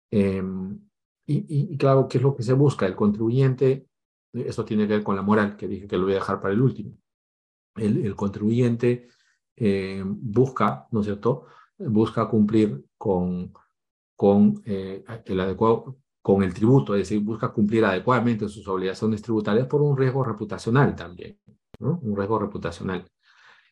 [0.10, 0.80] Em,
[1.28, 2.88] y, y, claro, ¿qué es lo que se busca?
[2.88, 3.88] El contribuyente,
[4.34, 6.54] esto tiene que ver con la moral, que dije que lo voy a dejar para
[6.54, 6.98] el último.
[7.76, 9.08] El, el contribuyente
[9.56, 11.46] eh, busca, ¿no es cierto?
[11.78, 13.54] Busca cumplir con
[14.22, 19.66] con eh, el adecuado con el tributo, es decir, busca cumplir adecuadamente sus obligaciones tributarias
[19.66, 21.40] por un riesgo reputacional también,
[21.80, 22.00] ¿no?
[22.04, 23.04] un riesgo reputacional.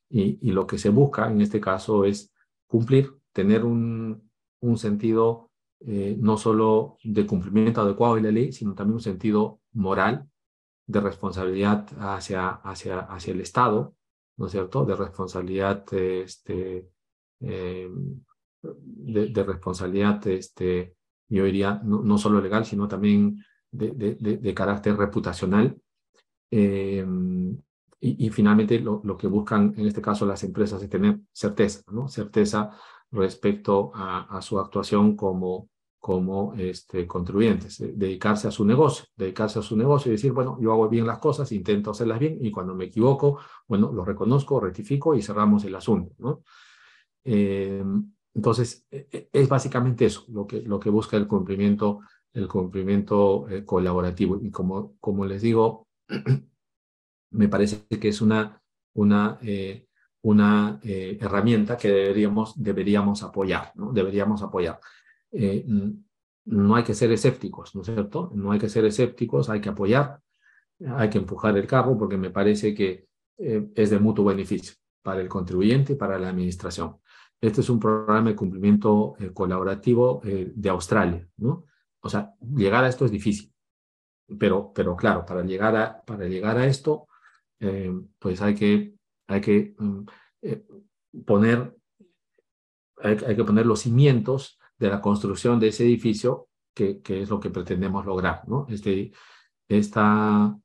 [0.10, 2.34] Y, y, lo que se busca en este caso es
[2.66, 4.28] cumplir, tener un,
[4.62, 9.62] un sentido eh, no solo de cumplimiento adecuado de la ley, sino también un sentido
[9.74, 10.28] moral
[10.88, 13.94] de responsabilidad hacia, hacia, hacia el Estado,
[14.38, 14.84] ¿no es cierto?
[14.84, 16.90] De responsabilidad este,
[17.42, 17.88] eh,
[18.62, 20.96] de, responsabilidad, este,
[21.28, 25.78] yo diría, no, no, solo legal, sino también de, de, de carácter reputacional.
[26.52, 27.06] Eh,
[28.02, 31.82] y, y, finalmente lo, lo, que buscan en este caso las empresas es tener certeza,
[31.92, 32.08] ¿no?
[32.08, 32.72] Certeza
[33.12, 39.62] respecto a, a su actuación como, como este, contribuyentes, dedicarse a su negocio, dedicarse a
[39.62, 42.74] su negocio y decir, bueno, yo hago bien las cosas, intento hacerlas bien y cuando
[42.74, 46.44] me equivoco, bueno, lo reconozco, rectifico y cerramos el asunto, ¿no?
[47.26, 47.84] Eh,
[48.40, 52.00] entonces, e, e, es básicamente eso lo que, busca el cumplimiento,
[52.32, 54.40] el cumplimiento eh, colaborativo.
[54.42, 55.90] Y como, les digo,
[57.32, 58.62] me parece que es una,
[59.42, 59.88] eh,
[60.24, 63.92] eh, herramienta que deberíamos, deberíamos apoyar, ¿no?
[63.92, 64.80] Deberíamos apoyar.
[66.46, 68.32] no hay que ser escépticos, ¿no es cierto?
[68.34, 70.22] No hay que ser escépticos, hay que apoyar,
[70.96, 75.28] hay que empujar el carro porque me parece que es de mutuo beneficio para el
[75.28, 77.00] contribuyente y para la administración.
[77.42, 81.66] Este es un programa de cumplimiento eh, colaborativo eh, de Australia, ¿no?
[82.02, 83.54] O sea, llegar a esto es difícil,
[84.38, 87.08] pero, pero claro, para llegar a, para llegar a esto,
[87.60, 88.94] eh, pues hay que,
[89.28, 90.06] hay que mm,
[91.26, 91.76] poner,
[92.98, 97.30] hay, hay, que poner los cimientos de la construcción de ese edificio, que, que es
[97.30, 98.66] lo que pretendemos lograr, ¿no?
[98.70, 99.12] Este,
[99.68, 100.58] esta,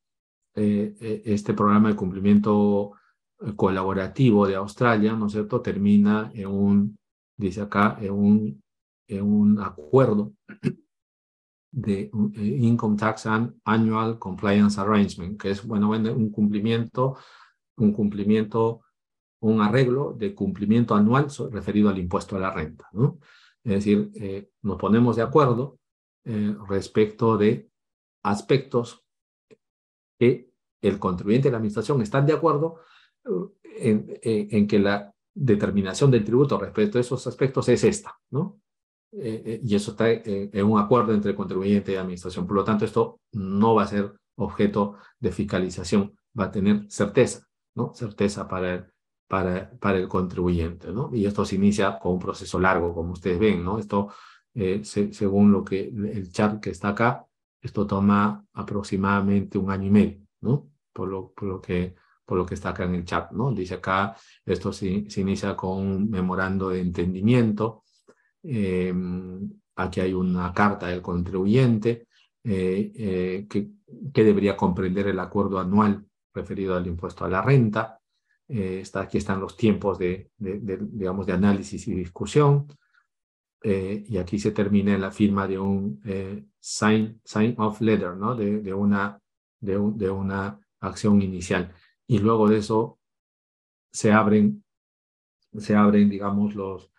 [0.54, 2.92] este programa de cumplimiento
[3.56, 6.98] colaborativo de Australia, ¿no es cierto?, termina en un,
[7.36, 8.62] dice acá, en un,
[9.08, 10.32] en un acuerdo
[11.72, 17.16] de Income Tax and Annual Compliance Arrangement, que es, bueno, un cumplimiento,
[17.76, 18.82] un cumplimiento,
[19.40, 23.18] un arreglo de cumplimiento anual referido al impuesto a la renta, ¿no?
[23.64, 25.78] Es decir, eh, nos ponemos de acuerdo
[26.24, 27.70] eh, respecto de
[28.22, 29.04] aspectos
[30.18, 32.80] que el contribuyente y la administración están de acuerdo,
[33.62, 38.60] en, en, que la determinación del tributo respecto a esos aspectos es esta, ¿no?
[39.12, 42.46] Eh, eh, y eso está en un acuerdo entre contribuyente y administración.
[42.46, 47.46] Por lo tanto, esto no va a ser objeto de fiscalización, va a tener certeza,
[47.74, 47.94] ¿no?
[47.94, 48.84] Certeza para el,
[49.28, 51.10] para, para el contribuyente, ¿no?
[51.12, 53.78] Y esto se inicia con un proceso largo, como ustedes ven, ¿no?
[53.78, 54.12] Esto,
[54.54, 57.26] eh, se, según lo que el chart que está acá,
[57.60, 60.70] esto toma aproximadamente un año y medio, ¿no?
[60.92, 61.94] Por lo, por lo que
[62.24, 63.52] por lo que está acá en el chat, ¿no?
[63.52, 67.84] Dice acá, esto se, inicia con un memorando de entendimiento.
[68.42, 68.92] Eh,
[69.76, 72.06] aquí hay una carta del contribuyente
[72.44, 73.70] eh, eh, que,
[74.22, 77.98] debería comprender el acuerdo anual referido al impuesto a la renta.
[78.46, 82.66] está, aquí están los tiempos de, digamos, de análisis y discusión.
[83.62, 88.34] eh, y aquí se termina la firma de un eh, sign, sign off letter, ¿no?
[88.36, 89.18] De, de, una,
[89.60, 91.72] de, un, de una acción inicial.
[92.06, 92.98] Y luego de eso
[93.92, 94.64] se abren,
[95.56, 96.90] se abren, digamos, los,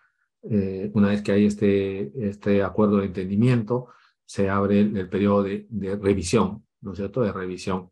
[0.43, 3.89] eh, una vez que hay este, este acuerdo de entendimiento,
[4.26, 7.91] se abre el, el periodo de, de, revisión, ¿no es cierto?, de revisión.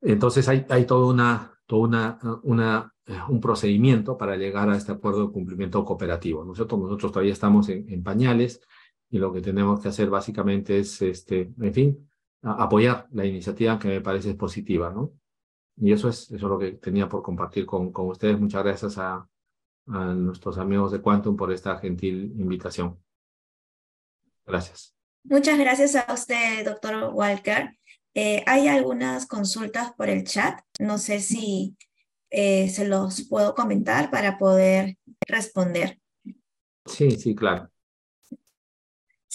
[0.00, 2.92] Entonces hay, hay toda una, toda una, una
[3.28, 6.44] un procedimiento para llegar a este acuerdo de cumplimiento cooperativo.
[6.44, 8.60] Nosotros, nosotros todavía estamos en, en pañales
[9.10, 12.05] y lo que tenemos que hacer básicamente es, este, en fin,
[12.42, 15.12] apoyar la iniciativa que me parece positiva, ¿no?
[15.76, 18.40] Y eso es, eso es lo que tenía por compartir con, con ustedes.
[18.40, 19.28] Muchas gracias a,
[19.88, 22.98] a nuestros amigos de Quantum por esta gentil invitación.
[24.46, 24.94] Gracias.
[25.24, 27.76] Muchas gracias a usted, doctor Walker.
[28.14, 30.60] Eh, hay algunas consultas por el chat.
[30.78, 31.76] No sé si
[32.30, 36.00] eh, se los puedo comentar para poder responder.
[36.86, 37.68] Sí, sí, claro.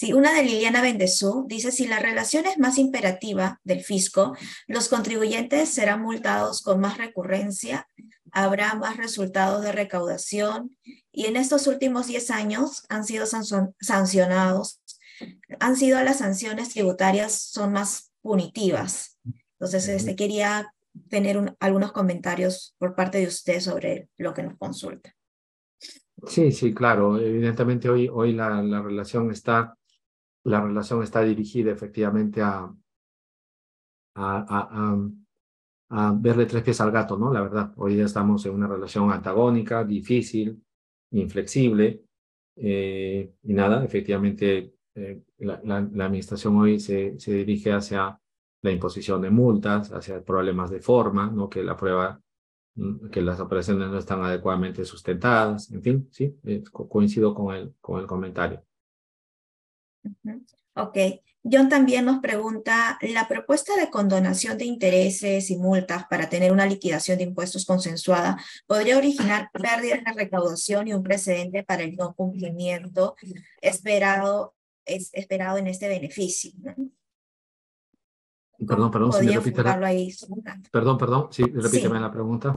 [0.02, 4.36] Sí, una de Liliana Bendezú dice, si la relación es más imperativa del fisco,
[4.66, 7.88] los contribuyentes serán multados con más recurrencia,
[8.32, 10.76] habrá más resultados de recaudación
[11.12, 14.82] y en estos últimos 10 años han sido sancionados,
[15.60, 19.20] han sido las sanciones tributarias son más punitivas.
[19.60, 20.74] Entonces, este, quería
[21.10, 25.16] tener un, algunos comentarios por parte de usted sobre lo que nos consulta.
[26.26, 27.20] Sí, sí, claro.
[27.20, 29.78] Evidentemente hoy, hoy la, la relación está,
[30.44, 32.74] la relación está dirigida efectivamente a,
[34.16, 34.98] a,
[35.89, 37.34] a, verle tres pies al gato, ¿no?
[37.34, 40.64] La verdad, hoy ya estamos en una relación antagónica, difícil,
[41.12, 42.04] inflexible,
[42.56, 48.20] eh, y nada, efectivamente eh, la, la, la, administración hoy se, se dirige hacia
[48.62, 51.50] la imposición de multas, hacia problemas de forma, ¿no?
[51.50, 52.22] que la prueba,
[52.76, 57.74] mm, que las operaciones no están adecuadamente sustentadas, en fin, sí, eh, coincido con el,
[57.82, 58.64] con el comentario.
[60.76, 60.97] Ok.
[61.43, 66.68] John también nos pregunta, ¿la propuesta de condonación de intereses y multas para tener una
[66.68, 68.38] liquidación de impuestos consensuada
[68.68, 73.16] podría originar pérdidas en la recaudación y un precedente para el no cumplimiento
[73.60, 74.54] esperado,
[74.86, 76.52] es, esperado en este beneficio?
[76.58, 76.76] ¿no?
[78.68, 79.80] Perdón, perdón, si me repite la...
[80.72, 82.02] Perdón, perdón, sí, repíteme sí.
[82.02, 82.56] la pregunta.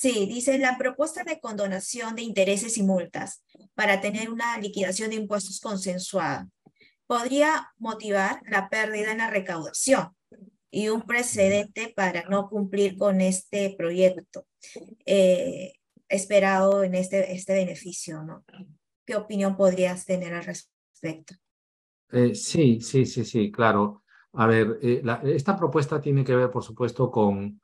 [0.00, 3.44] Sí, dice la propuesta de condonación de intereses y multas
[3.74, 6.48] para tener una liquidación de impuestos consensuada
[7.06, 10.16] podría motivar la pérdida en la recaudación
[10.70, 14.46] y un precedente para no cumplir con este proyecto
[15.04, 15.74] eh,
[16.08, 18.42] esperado en este, este beneficio, ¿no?
[19.04, 21.34] ¿Qué opinión podrías tener al respecto?
[22.10, 24.02] Eh, sí, sí, sí, sí, claro.
[24.32, 27.60] A ver, eh, esta propuesta tiene que ver, por supuesto, con,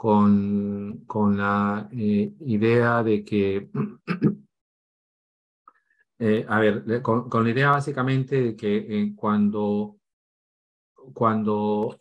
[0.00, 3.68] con, con la eh, idea de que,
[6.18, 9.98] eh, a ver, con, con, la idea básicamente de que cuando,
[11.12, 11.98] cuando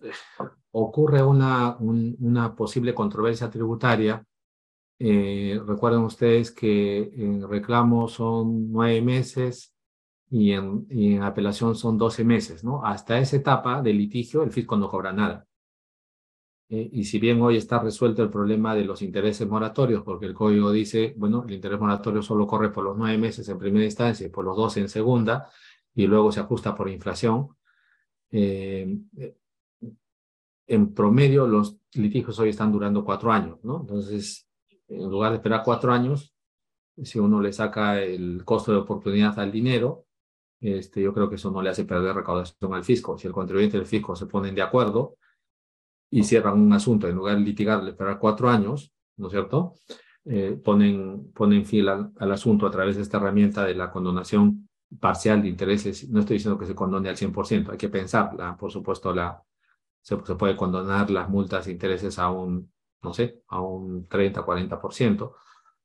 [0.71, 4.23] ocurre una, un, una posible controversia tributaria,
[4.97, 9.75] recuerden ustedes que en reclamo son nueve meses,
[10.29, 12.85] y en, y en apelación son 12 meses, ¿no?
[12.85, 15.48] Hasta esa etapa de litigio el fisco no cobra nada.
[16.69, 20.35] Eh, y si bien hoy está resuelto el problema de los intereses moratorios, porque el
[20.35, 24.27] código dice, bueno, el interés moratorio solo corre por los nueve meses en primera instancia
[24.27, 25.49] y por los 12 en segunda,
[25.95, 27.49] y luego se ajusta por inflación,
[28.31, 28.99] eh,
[30.67, 33.81] en promedio los litigios hoy están durando cuatro años, ¿no?
[33.81, 34.47] Entonces,
[34.87, 36.35] en lugar de esperar cuatro años,
[37.03, 40.05] si uno le saca el costo de oportunidad al dinero,
[40.61, 43.17] este, yo creo que eso no le hace perder recaudación al fisco.
[43.17, 45.17] Si el contribuyente y el fisco se ponen de acuerdo
[46.11, 49.75] y cierran un asunto, en lugar de litigarle esperar cuatro años, ¿no es cierto?
[50.25, 54.69] Eh, ponen, ponen fin al, al, asunto a través de esta herramienta de la condonación
[54.99, 56.09] parcial de intereses.
[56.09, 58.57] No estoy diciendo que se condone al 100%, hay que pensarla.
[58.57, 59.41] Por supuesto, la,
[60.01, 64.45] se, se puede condonar las multas e intereses a un, no sé, a un 30,
[64.45, 65.33] 40%,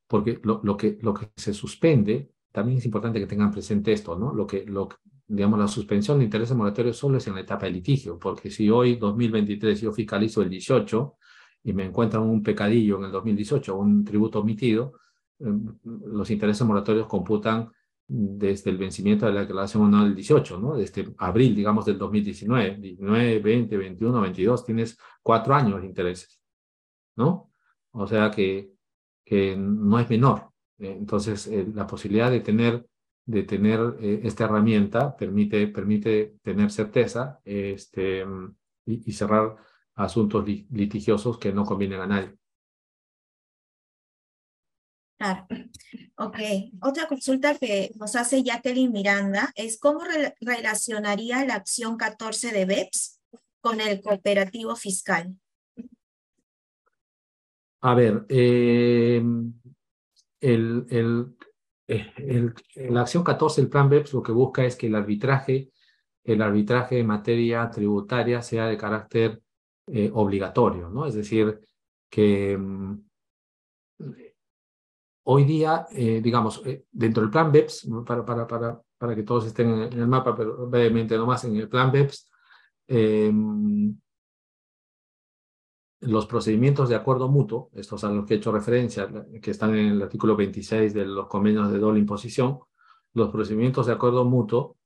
[0.07, 4.17] porque lo, lo, que, lo que se suspende también es importante que tengan presente esto,
[4.17, 4.33] ¿no?
[4.33, 4.89] Lo que, lo,
[5.35, 8.71] digamos, la suspensión de intereses moratorios solo es en la etapa de litigio, porque si
[8.71, 11.17] hoy, 2023, yo fiscalizo el 18
[11.65, 14.95] y me encuentran un pecadillo en el 2018, un tributo omitido,
[15.41, 15.47] eh,
[15.85, 17.71] los intereses moratorios computan
[18.07, 20.77] desde el vencimiento de la declaración anual del 18, ¿no?
[20.77, 26.41] Desde abril, digamos, del 2019, 19, 20, 21, 22, tienes cuatro años de intereses,
[27.17, 27.51] ¿no?
[27.93, 28.73] O sea que,
[29.25, 30.51] que no es menor.
[30.79, 32.87] Entonces, eh, la posibilidad de tener,
[33.27, 38.25] de tener eh, esta herramienta permite, permite tener certeza este,
[38.87, 39.57] y, y cerrar
[39.95, 42.37] asuntos litigiosos que no convienen a nadie.
[45.17, 45.47] Claro.
[46.17, 46.39] Ok.
[46.83, 50.01] Otra consulta que nos hace Jacqueline Miranda es cómo
[50.41, 53.21] relacionaría la acción 14 de BEPS
[53.61, 55.35] con el cooperativo fiscal.
[57.81, 59.53] A ver, em,
[60.41, 61.54] el, el, eh,
[61.87, 65.71] el, la acción 14 del plan BEPS lo que busca es que el arbitraje,
[66.25, 69.41] el arbitraje en materia tributaria sea de carácter
[69.87, 71.07] eh, obligatorio, ¿no?
[71.07, 71.61] Es decir,
[72.09, 72.95] que mm,
[75.25, 79.71] hoy día, eh, digamos, dentro del plan BEPS, para, para, para, para que todos estén
[79.71, 82.31] en el mapa, pero brevemente nomás, en el plan BEPS,
[82.87, 83.95] em,
[86.07, 89.09] los procedimientos de acuerdo mutuo, estos a los que he hecho referencia,
[89.41, 92.61] que están en el artículo 26 de los convenios de doble imposición,
[93.15, 94.77] los procedimientos de acuerdo mutuo,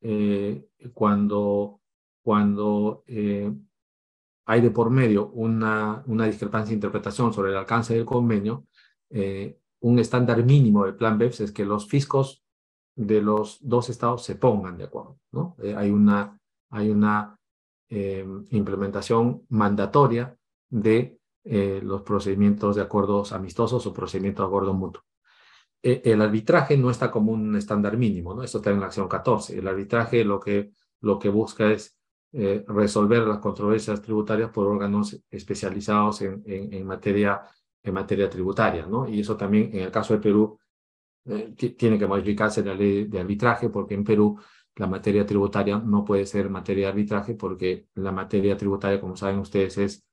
[0.00, 1.80] eh, cuando,
[2.22, 3.52] cuando eh,
[4.46, 8.66] hay de por medio una, una discrepancia de interpretación sobre el alcance del convenio,
[9.10, 12.44] eh, un estándar mínimo del plan BEPS es que los fiscos
[12.94, 15.18] de los dos estados se pongan de acuerdo.
[15.32, 15.56] ¿no?
[15.76, 16.38] hay una,
[16.70, 17.38] hay una
[18.50, 20.37] implementación mandatoria
[20.70, 25.02] de eh, los procedimientos de acuerdos amistosos o procedimientos de acuerdo mutuo.
[25.82, 28.42] Eh, el arbitraje no está como un estándar mínimo, ¿no?
[28.42, 29.58] Esto está en la acción 14.
[29.58, 31.96] El arbitraje lo que, lo que busca es
[32.32, 37.42] eh, resolver las controversias tributarias por órganos especializados en, en, materia,
[37.82, 39.08] en materia tributaria, ¿no?
[39.08, 40.58] Y eso también, en el caso de Perú,
[41.76, 44.38] tiene que modificarse la ley de arbitraje porque en Perú
[44.76, 49.38] la materia tributaria no puede ser materia de arbitraje porque la materia tributaria, como saben
[49.40, 50.07] ustedes, es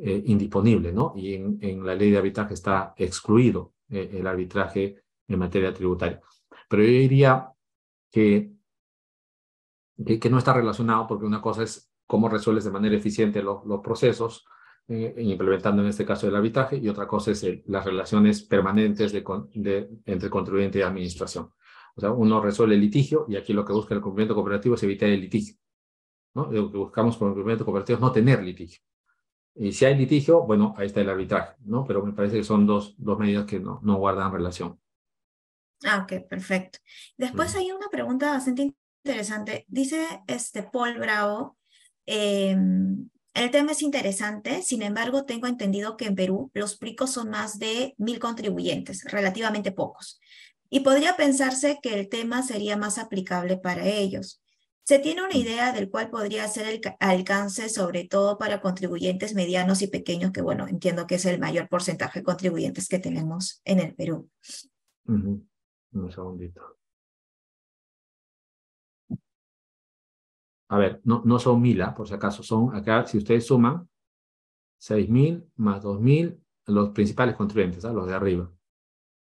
[0.00, 1.12] eh, indisponible, ¿no?
[1.16, 6.20] Y en, en, la ley de arbitraje está excluido eh, el arbitraje en materia tributaria.
[6.68, 7.52] Pero yo diría
[8.08, 8.52] que,
[10.20, 13.80] que, no está relacionado porque una cosa es cómo resuelves de manera eficiente los, los
[13.80, 14.46] procesos,
[14.86, 19.24] eh, implementando en este caso el arbitraje, y otra cosa es las relaciones permanentes de,
[19.54, 21.50] de, entre contribuyente y administración.
[21.96, 24.82] O sea, uno resuelve el litigio y aquí lo que busca el cumplimiento cooperativo es
[24.84, 25.56] evitar el litigio.
[26.34, 26.52] ¿no?
[26.52, 28.80] Lo que buscamos con el cumplimiento cooperativo es no tener litigio.
[29.58, 31.84] Y si hay litigio, bueno, ahí está el arbitraje, ¿no?
[31.84, 34.78] Pero me parece que son dos, dos medidas que no, no guardan relación.
[35.84, 36.78] Ah, ok, perfecto.
[37.16, 38.72] Después hay una pregunta bastante
[39.04, 39.64] interesante.
[39.68, 41.56] Dice este Paul Bravo,
[42.06, 47.30] em, el tema es interesante, sin embargo, tengo entendido que en Perú los PRICOS son
[47.30, 50.20] más de mil contribuyentes, relativamente pocos.
[50.70, 54.42] Y podría pensarse que el tema sería más aplicable para ellos.
[54.88, 59.82] ¿Se tiene una idea del cual podría ser el alcance, sobre todo para contribuyentes medianos
[59.82, 63.80] y pequeños, que bueno, entiendo que es el mayor porcentaje de contribuyentes que tenemos en
[63.80, 64.30] el Perú?
[65.04, 65.46] Un
[66.10, 66.78] segundito.
[70.70, 71.94] A ver, no, no son mil, ¿ah?
[71.94, 73.86] por si acaso, son acá, si ustedes suman,
[74.78, 77.92] seis mil más dos mil, los principales contribuyentes, ¿ah?
[77.92, 78.50] los de arriba.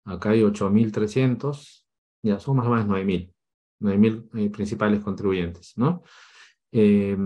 [0.05, 1.87] Acá hay ocho mil trescientos,
[2.23, 3.34] ya son más o menos nueve mil.
[3.85, 6.03] 9.000 eh, principales contribuyentes, ¿no?
[6.73, 7.17] Eh,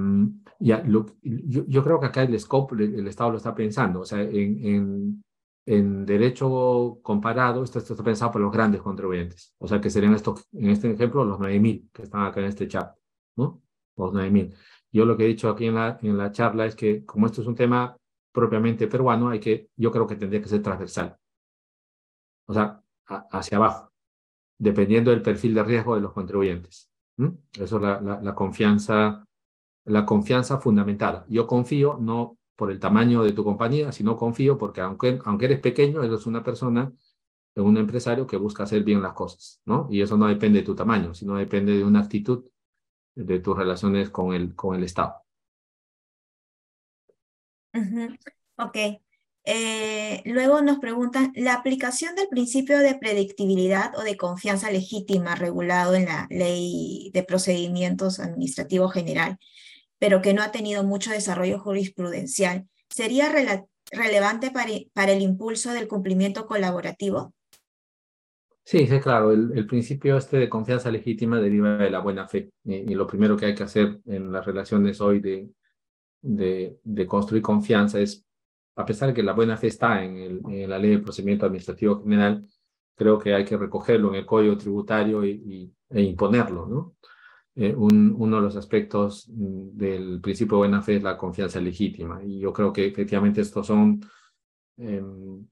[0.60, 6.98] yo, creo que acá el scope, el, Estado lo está pensando, o sea, en derecho
[7.02, 10.90] comparado, esto, está pensado por los grandes contribuyentes, o sea, que serían estos, en este
[10.90, 12.94] ejemplo, los 9.000 que están acá en este chat,
[13.36, 13.62] ¿no?
[13.96, 14.54] Los 9.000.
[14.92, 17.42] Yo lo que he dicho aquí en la, en la charla es que como esto
[17.42, 17.96] es un tema
[18.32, 21.16] propiamente peruano, hay que, yo creo que tendría que ser transversal.
[22.46, 22.82] O sea,
[23.30, 23.87] hacia abajo
[24.58, 26.90] dependiendo del perfil de riesgo de los contribuyentes.
[27.58, 29.24] Eso es la, confianza,
[29.84, 31.24] la confianza fundamental.
[31.28, 35.60] Yo confío no por el tamaño de tu compañía, sino confío porque aunque, aunque eres
[35.60, 36.92] pequeño, eres una persona,
[37.56, 39.88] un empresario que busca hacer bien las cosas, ¿no?
[39.90, 42.48] Y eso no depende de tu tamaño, sino depende de una actitud
[43.14, 45.14] de tus relaciones con el, con el Estado.
[48.56, 48.76] Ok.
[49.50, 55.94] Eh, luego nos preguntan, ¿la aplicación del principio de predictibilidad o de confianza legítima regulado
[55.94, 59.38] en la Ley de Procedimientos Administrativos General,
[59.98, 63.32] pero que no ha tenido mucho desarrollo jurisprudencial, sería
[63.90, 67.32] relevante para, el impulso del cumplimiento colaborativo?
[68.64, 69.32] Sí, sí, claro.
[69.32, 72.50] El, principio este de confianza legítima deriva de la buena fe.
[72.64, 75.48] Y, lo primero que hay que hacer en las relaciones hoy de,
[76.20, 78.27] de construir confianza es
[78.78, 82.46] a pesar de que la buena fe está en, la ley de procedimiento administrativo general,
[82.94, 86.66] creo que hay que recogerlo en el código tributario y, e imponerlo.
[86.66, 86.96] ¿no?
[87.56, 92.22] Eh, uno de los aspectos mm, del principio de buena fe es la confianza legítima.
[92.22, 94.00] Y yo creo que efectivamente estos son
[94.76, 95.44] em,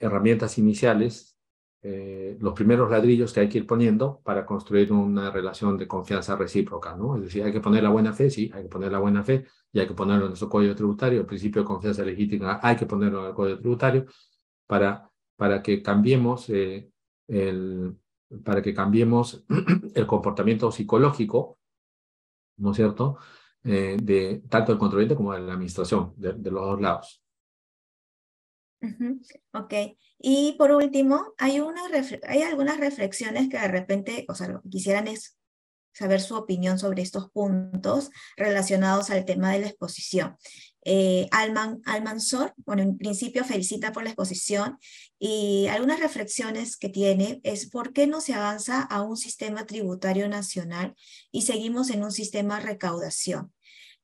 [0.00, 1.36] herramientas iniciales
[1.82, 6.34] eh, los primeros ladrillos que hay que ir poniendo para construir una relación de confianza
[6.34, 7.16] recíproca, ¿no?
[7.16, 9.46] Es decir, hay que poner la buena fe, sí, hay que poner la buena fe
[9.72, 12.86] y hay que ponerlo en nuestro código tributario, el principio de confianza legítima hay que
[12.86, 14.06] ponerlo en el código tributario
[14.66, 16.92] para, para que cambiemos el,
[18.44, 19.44] para que cambiemos
[19.94, 21.58] el comportamiento psicológico,
[22.58, 23.18] ¿no es cierto?,
[23.62, 27.22] de tanto el contribuyente como de la administración, de, los dos lados.
[29.52, 29.74] Ok.
[30.18, 31.82] Y por último, hay, una
[32.26, 35.39] hay algunas reflexiones que de repente, o sea, lo que quisieran es
[35.92, 40.36] saber su opinión sobre estos puntos relacionados al tema de la exposición.
[40.84, 44.78] Eh, Alman, Almansor, bueno, en principio felicita por la exposición
[45.18, 50.28] y algunas reflexiones que tiene es por qué no se avanza a un sistema tributario
[50.28, 50.94] nacional
[51.30, 53.52] y seguimos en un sistema recaudación.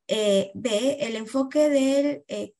[0.08, 2.52] Eh, B, el enfoque del eh,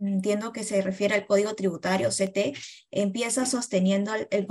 [0.00, 2.56] entiendo que se refiere al código tributario, CT,
[2.90, 4.46] empieza sosteniendo el, el,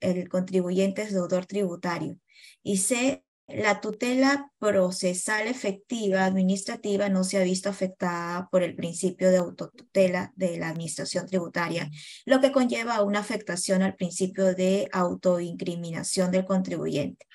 [0.00, 2.18] el contribuyente es deudor tributario.
[2.62, 9.30] Y C, la tutela procesal efectiva administrativa no se ha visto afectada por el principio
[9.30, 11.90] de autotutela de la administración tributaria,
[12.24, 17.26] lo que conlleva una afectación al principio de autoincriminación del contribuyente.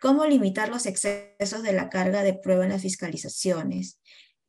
[0.00, 4.00] ¿Cómo limitar los excesos de la carga de prueba en las fiscalizaciones?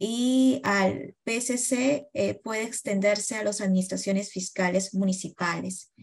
[0.06, 5.94] y al PSC eh, puede extenderse a las administraciones fiscales municipales.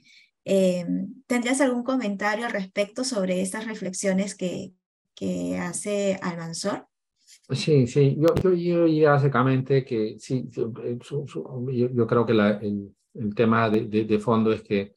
[0.47, 0.87] Eh,
[1.27, 4.73] ¿Tendrías algún comentario al respecto sobre estas reflexiones que,
[5.21, 6.87] que hace Almanzor?
[7.51, 10.73] Sí, sí, yo, yo, yo básicamente que sí, yo,
[11.69, 14.97] yo creo que la, el, el, tema de, de, de, fondo es que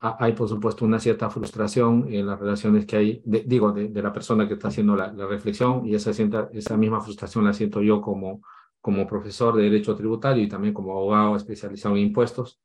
[0.00, 4.12] hay, por supuesto, una cierta frustración en las relaciones que hay, digo, de, de, la
[4.12, 7.82] persona que está haciendo la, la reflexión y esa, sienta, esa misma frustración la siento
[7.82, 8.42] yo como,
[8.80, 12.60] como profesor de Derecho Tributario y también como abogado especializado en impuestos.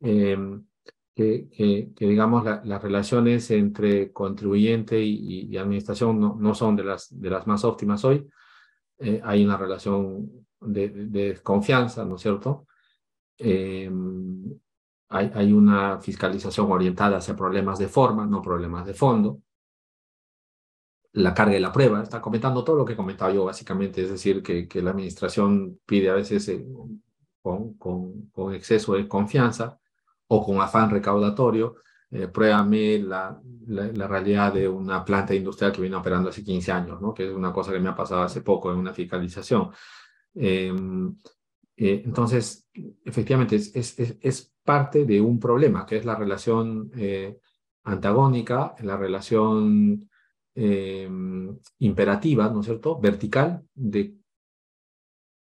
[0.00, 0.36] Eh,
[1.16, 6.84] que, que, que digamos, la, las relaciones entre contribuyente y, administración no, no, son de
[6.84, 8.28] las, de las más óptimas hoy.
[8.98, 12.66] Eh, hay una relación de, de, desconfianza, ¿no es cierto?
[13.38, 13.90] Eh,
[15.08, 19.40] hay, hay una fiscalización orientada hacia problemas de forma, no problemas de fondo.
[21.12, 24.10] La carga de la prueba, está comentando todo lo que he comentado yo básicamente, es
[24.10, 26.62] decir, que, que la administración pide a veces eh,
[27.40, 29.80] con, con, con exceso de confianza
[30.28, 31.76] o con afán recaudatorio,
[32.10, 32.30] eh,
[33.02, 37.12] la, la, realidad de una planta industrial que viene operando hace 15 años, ¿no?
[37.12, 39.70] que es una cosa que me ha pasado hace poco en una fiscalización.
[40.34, 40.72] Eh,
[41.76, 42.68] eh, entonces,
[43.04, 47.38] efectivamente, es, es, es, parte de un problema, que es la relación eh,
[47.84, 50.10] antagónica, la relación
[50.56, 51.08] eh,
[51.78, 54.16] imperativa, ¿no es cierto?, vertical de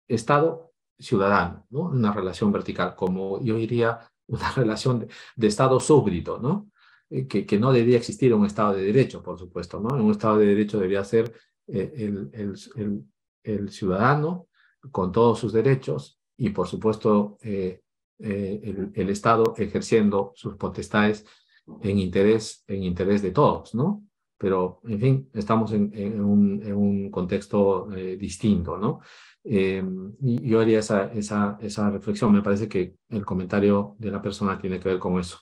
[0.08, 1.80] Estado-ciudadano, ¿no?
[1.90, 4.00] Una relación vertical, como yo diría,
[4.30, 6.70] una relación de, Estado súbdito, ¿no?
[7.10, 9.94] Eh, que, no debería existir un Estado de Derecho, por supuesto, ¿no?
[10.02, 11.32] Un Estado de Derecho debería ser
[11.66, 12.12] eh,
[13.42, 14.48] el, ciudadano
[14.90, 17.82] con todos sus derechos y, por supuesto, eh,
[18.18, 21.24] el, el, Estado ejerciendo sus potestades
[21.82, 24.04] en interés, en interés de todos, ¿no?
[24.42, 27.88] Pero, en fin, estamos en, en, un, en un, contexto
[28.18, 29.00] distinto, ¿no?
[29.44, 29.82] Eh,
[30.20, 32.32] y yo haría esa, esa, esa reflexión.
[32.32, 35.40] Me parece que el comentario de la persona tiene que ver con eso.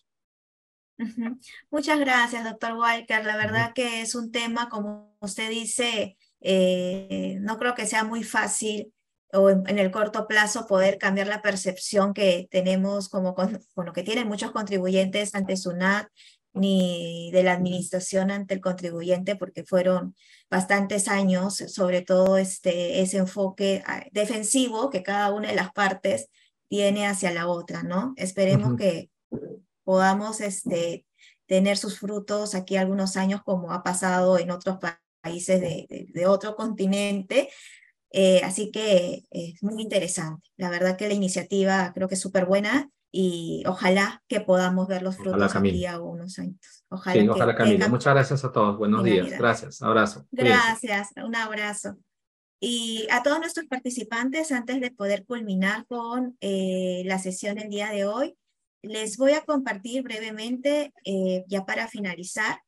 [0.99, 1.39] Uh -huh.
[1.71, 3.25] Muchas gracias, doctor Walker.
[3.25, 3.75] La verdad uh -huh.
[3.75, 8.93] que es un tema, como usted dice, eh, no creo que sea muy fácil
[9.33, 13.85] o en, en, el corto plazo poder cambiar la percepción que tenemos como con, con
[13.87, 16.09] lo que tienen muchos contribuyentes ante SUNAT
[16.59, 20.15] ni de la administración ante el contribuyente, porque fueron
[20.51, 26.29] bastantes años, sobre todo este, ese enfoque ah, defensivo que cada una de las partes
[26.69, 28.15] tiene hacia la otra, ¿no?
[28.17, 28.79] Esperemos uh -huh.
[28.79, 29.11] que
[29.85, 31.07] podamos este,
[31.47, 34.79] tener sus frutos aquí algunos años, como ha pasado en otros
[35.23, 37.49] países de, de, de otro continente.
[38.11, 40.49] Eh, así que es muy interesante.
[40.57, 45.03] La verdad que la iniciativa creo que es súper buena y ojalá que podamos ver
[45.03, 46.85] los frutos ojalá, aquí a unos años.
[46.89, 47.89] Ojalá, sí, ojalá Camila.
[47.89, 48.77] Muchas gracias a todos.
[48.77, 49.27] Buenos días.
[49.27, 49.39] Vida.
[49.39, 49.83] Gracias.
[49.83, 50.27] Abrazo.
[50.31, 51.09] Gracias.
[51.17, 51.97] Un abrazo.
[52.61, 57.91] Y a todos nuestros participantes, antes de poder culminar con eh, la sesión del día
[57.91, 58.37] de hoy,
[58.83, 62.61] les voy a compartir brevemente, eh, ya para finalizar,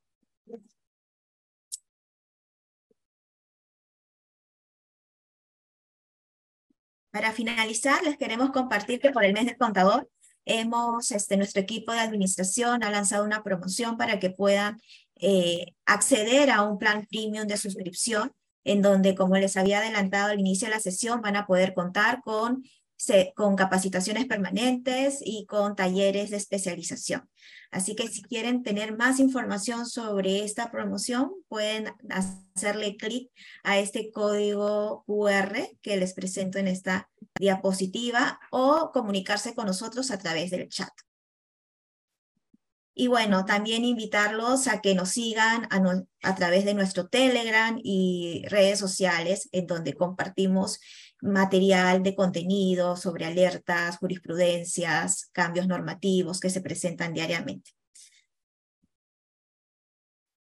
[7.13, 10.09] Para finalizar, les queremos compartir que por el mes del contador
[10.45, 14.81] hemos, este, nuestro equipo de administración ha lanzado una promoción para que puedan
[15.17, 18.33] eh, acceder a un plan premium de suscripción,
[18.65, 22.21] en donde, como les había adelantado al inicio de la sesión, van a poder contar
[22.23, 22.63] con
[23.01, 27.27] se, con capacitaciones permanentes y con talleres de especialización.
[27.71, 33.31] Así que si quieren tener más información sobre esta promoción, pueden hacerle clic
[33.65, 37.09] a este código QR que les presento en esta
[37.39, 40.93] diapositiva o comunicarse con nosotros a través del chat.
[42.93, 48.45] Y bueno, también invitarlos a que nos sigan a, a, través de nuestro Telegram y
[48.49, 50.81] redes sociales, en donde compartimos
[51.23, 57.71] material de contenido sobre alertas, jurisprudencias, cambios normativos que se presentan diariamente.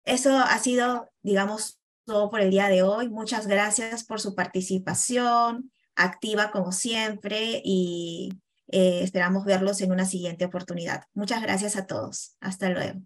[0.04, 3.08] Eso ha sido, digamos, todo por el día de hoy.
[3.08, 8.32] Muchas gracias por su participación activa como siempre y
[8.68, 11.04] eh, esperamos verlos en una siguiente oportunidad.
[11.14, 12.36] Muchas gracias a todos.
[12.40, 13.00] Hasta luego.